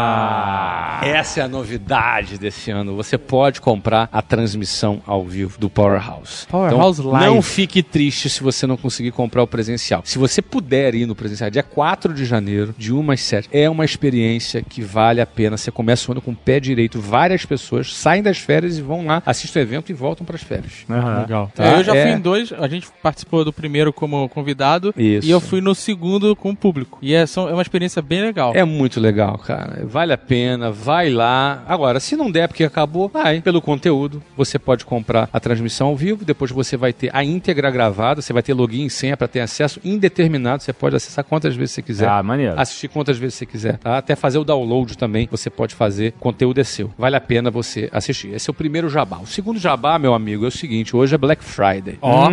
[1.01, 2.95] Essa é a novidade desse ano.
[2.95, 6.47] Você pode comprar a transmissão ao vivo do Powerhouse.
[6.47, 7.27] Powerhouse então, Live.
[7.27, 10.01] Não fique triste se você não conseguir comprar o presencial.
[10.03, 13.69] Se você puder ir no presencial, dia 4 de janeiro, de 1 às 7, é
[13.69, 15.55] uma experiência que vale a pena.
[15.57, 16.99] Você começa o ano com o pé direito.
[16.99, 20.41] Várias pessoas saem das férias e vão lá, assistem o evento e voltam para as
[20.41, 20.85] férias.
[20.89, 21.21] Aham.
[21.21, 21.51] Legal.
[21.53, 21.77] Tá?
[21.77, 22.03] eu já É.
[22.03, 25.27] fui em dois, a gente participou do primeiro como convidado Isso.
[25.27, 26.97] e eu fui no segundo com o público.
[27.01, 28.53] E é, são- é uma experiência bem legal.
[28.55, 29.85] É muito legal, cara.
[29.85, 31.63] Vale a pena, vai lá.
[31.67, 34.23] Agora, se não der porque acabou, vai pelo conteúdo.
[34.35, 38.33] Você pode comprar a transmissão ao vivo, depois você vai ter a íntegra gravada, você
[38.33, 40.63] vai ter login e senha para ter acesso indeterminado.
[40.63, 42.07] Você pode acessar quantas vezes você quiser.
[42.07, 42.59] Ah, maneiro.
[42.59, 43.97] Assistir quantas vezes você quiser, tá?
[43.97, 46.13] Até fazer o download também, você pode fazer.
[46.17, 46.91] O conteúdo é seu.
[46.97, 48.33] Vale a pena você assistir.
[48.33, 49.17] Esse é o primeiro jabá.
[49.19, 51.97] O segundo jabá, meu amigo, é o seguinte: hoje é Black Friday.
[52.01, 52.29] Ó,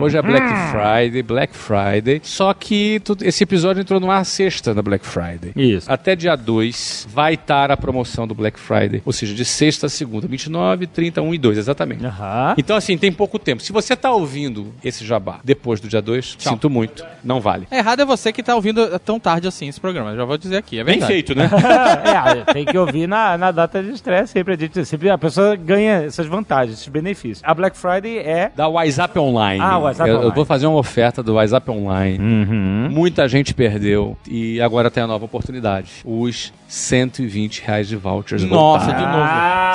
[0.00, 2.20] Hoje é Black Friday, Black Friday.
[2.22, 5.52] Só que tu- esse episódio entrou numa sexta da Black Friday.
[5.54, 5.92] Isso.
[5.92, 9.02] Até dia 2 vai estar a promoção do Black Friday.
[9.04, 10.26] Ou seja, de sexta a segunda.
[10.26, 12.04] 29, 30, 1 e 2, exatamente.
[12.06, 12.54] Aham.
[12.56, 13.62] Então, assim, tem pouco tempo.
[13.62, 17.04] Se você tá ouvindo esse jabá depois do dia 2, sinto muito.
[17.22, 17.66] Não vale.
[17.70, 20.16] errado é você que tá ouvindo tão tarde assim esse programa.
[20.16, 21.12] Já vou dizer aqui, é Bem verdade.
[21.12, 21.50] feito, né?
[22.04, 22.16] é,
[22.52, 24.54] tem que ouvir na, na data de estresse sempre.
[24.54, 27.42] A, gente, sempre a pessoa ganha essas vantagens, esses benefícios.
[27.44, 28.50] A Black Friday é.
[28.54, 29.62] da WhatsApp Online.
[29.62, 30.34] Ah, WhatsApp eu, eu Online.
[30.34, 32.18] vou fazer uma oferta do WhatsApp Online.
[32.18, 32.88] Uhum.
[32.90, 35.90] Muita gente perdeu e agora tem a nova oportunidade.
[36.04, 39.06] Os 120 reais de vouchers Nossa, voltaram.
[39.06, 39.24] de novo.
[39.24, 39.72] Ah,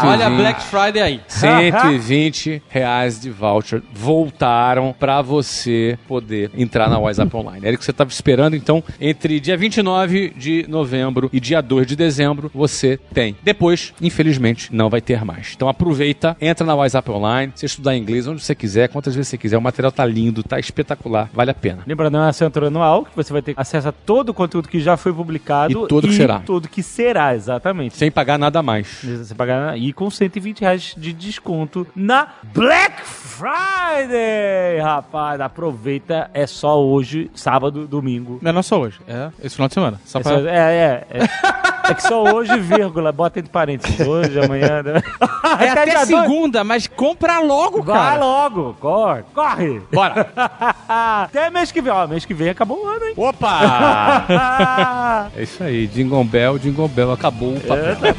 [0.00, 0.12] 120.
[0.12, 1.20] Olha a Black Friday aí.
[1.28, 7.66] 120 reais de voucher voltaram pra você poder entrar na WhatsApp Online.
[7.66, 11.73] Era o que você estava esperando, então, entre dia 29 de novembro e dia 2
[11.84, 13.36] de dezembro, você tem.
[13.42, 15.52] Depois, infelizmente, não vai ter mais.
[15.56, 19.38] Então aproveita, entra na WhatsApp Online, você estudar inglês onde você quiser, quantas vezes você
[19.38, 19.56] quiser.
[19.56, 21.82] O material tá lindo, tá espetacular, vale a pena.
[21.86, 24.80] Lembrando, é uma assinatura anual, que você vai ter acesso a todo o conteúdo que
[24.80, 25.84] já foi publicado.
[25.84, 26.40] E todo que será.
[26.40, 27.96] tudo que será, exatamente.
[27.96, 29.02] Sem pagar nada a mais.
[29.02, 35.40] Você pagar e com 120 reais de desconto na Black Friday, rapaz.
[35.40, 38.38] Aproveita, é só hoje, sábado, domingo.
[38.42, 40.00] Não é não só hoje, é esse final de semana.
[40.04, 40.32] Só É, pra...
[40.32, 41.63] só- é, é, é.
[41.88, 44.06] É que só hoje, vírgula, bota entre parênteses.
[44.06, 44.82] Hoje, amanhã.
[44.82, 45.02] Né?
[45.60, 48.20] É até segunda, mas compra logo, Vai cara.
[48.20, 49.80] logo, corre, corre.
[49.92, 50.32] Bora!
[50.88, 51.92] Até mês que vem.
[51.92, 53.14] Ó, mês que vem acabou o ano, hein?
[53.16, 55.30] Opa!
[55.36, 57.92] é isso aí, Jingle Bell, Jingle Bell, acabou o papel.
[57.92, 58.12] Até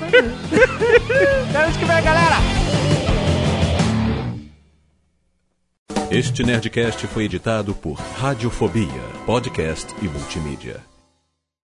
[1.65, 2.35] mês que vem, galera.
[6.09, 8.87] Este Nerdcast foi editado por Radiofobia,
[9.25, 10.79] podcast e multimídia.